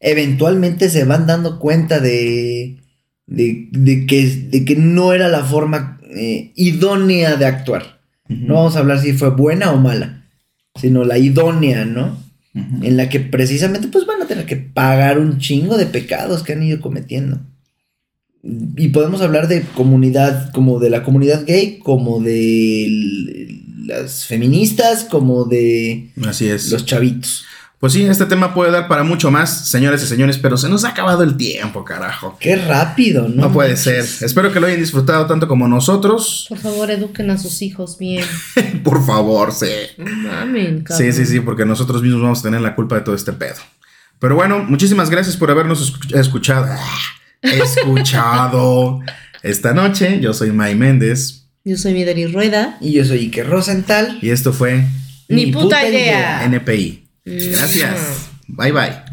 Eventualmente 0.00 0.90
se 0.90 1.04
van 1.04 1.26
dando 1.26 1.58
cuenta 1.58 2.00
de, 2.00 2.78
de, 3.26 3.68
de 3.72 4.06
que, 4.06 4.26
de 4.50 4.64
que 4.64 4.76
no 4.76 5.12
era 5.12 5.28
la 5.28 5.44
forma 5.44 6.00
eh, 6.14 6.52
idónea 6.54 7.36
de 7.36 7.46
actuar. 7.46 7.98
No 8.28 8.54
vamos 8.54 8.76
a 8.76 8.80
hablar 8.80 9.00
si 9.00 9.12
fue 9.14 9.30
buena 9.30 9.72
o 9.72 9.78
mala, 9.78 10.26
sino 10.78 11.04
la 11.04 11.18
idónea, 11.18 11.84
¿no? 11.84 12.22
En 12.82 12.96
la 12.96 13.08
que 13.08 13.20
precisamente 13.20 13.88
pues 13.88 14.04
van 14.04 14.20
a 14.20 14.26
tener 14.26 14.44
que 14.44 14.56
pagar 14.56 15.18
un 15.18 15.38
chingo 15.38 15.76
de 15.78 15.86
pecados 15.86 16.42
que 16.42 16.52
han 16.52 16.62
ido 16.62 16.80
cometiendo. 16.80 17.40
Y 18.42 18.88
podemos 18.88 19.20
hablar 19.20 19.48
de 19.48 19.62
comunidad, 19.62 20.50
como 20.52 20.78
de 20.78 20.90
la 20.90 21.02
comunidad 21.02 21.44
gay, 21.46 21.78
como 21.78 22.20
de 22.20 22.84
l- 22.84 23.62
las 23.86 24.26
feministas, 24.26 25.04
como 25.04 25.44
de 25.44 26.10
Así 26.26 26.48
es. 26.48 26.70
los 26.70 26.84
chavitos. 26.84 27.44
Pues 27.80 27.92
sí, 27.92 28.02
este 28.02 28.26
tema 28.26 28.54
puede 28.54 28.72
dar 28.72 28.88
para 28.88 29.04
mucho 29.04 29.30
más, 29.30 29.68
señores 29.68 30.02
y 30.02 30.06
señores, 30.08 30.36
pero 30.36 30.56
se 30.56 30.68
nos 30.68 30.84
ha 30.84 30.88
acabado 30.88 31.22
el 31.22 31.36
tiempo, 31.36 31.84
carajo. 31.84 32.36
Qué 32.40 32.56
rápido, 32.56 33.28
¿no? 33.28 33.42
No 33.42 33.52
puede 33.52 33.76
ser. 33.76 34.00
Espero 34.00 34.52
que 34.52 34.58
lo 34.58 34.66
hayan 34.66 34.80
disfrutado 34.80 35.26
tanto 35.26 35.46
como 35.46 35.68
nosotros. 35.68 36.46
Por 36.48 36.58
favor, 36.58 36.90
eduquen 36.90 37.30
a 37.30 37.38
sus 37.38 37.62
hijos 37.62 37.96
bien. 37.96 38.24
Por 38.82 39.06
favor, 39.06 39.52
sí. 39.52 39.66
No 39.96 40.06
mamen, 40.28 40.82
cabrón. 40.82 41.12
Sí, 41.12 41.12
sí, 41.12 41.24
sí, 41.24 41.38
porque 41.38 41.64
nosotros 41.64 42.02
mismos 42.02 42.20
vamos 42.22 42.40
a 42.40 42.42
tener 42.42 42.60
la 42.62 42.74
culpa 42.74 42.96
de 42.96 43.02
todo 43.02 43.14
este 43.14 43.32
pedo. 43.32 43.54
Pero 44.18 44.34
bueno, 44.34 44.58
muchísimas 44.64 45.08
gracias 45.08 45.36
por 45.36 45.48
habernos 45.48 45.80
escuch- 45.80 46.18
escuchado. 46.18 46.66
Escuchado 47.42 49.00
esta 49.42 49.72
noche. 49.72 50.18
Yo 50.20 50.32
soy 50.34 50.50
May 50.50 50.74
Méndez 50.74 51.37
Yo 51.68 51.76
soy 51.76 51.92
Midori 51.92 52.24
Rueda. 52.26 52.78
Y 52.80 52.92
yo 52.92 53.04
soy 53.04 53.24
Ike 53.26 53.42
Rosenthal. 53.44 54.18
y 54.22 54.30
esto 54.30 54.54
fue 54.54 54.86
Ni 55.28 55.52
puta 55.52 55.86
idea. 55.86 56.42
NPI. 56.46 57.04
Gracias. 57.26 57.94
Bye 58.46 58.72
bye. 58.72 59.07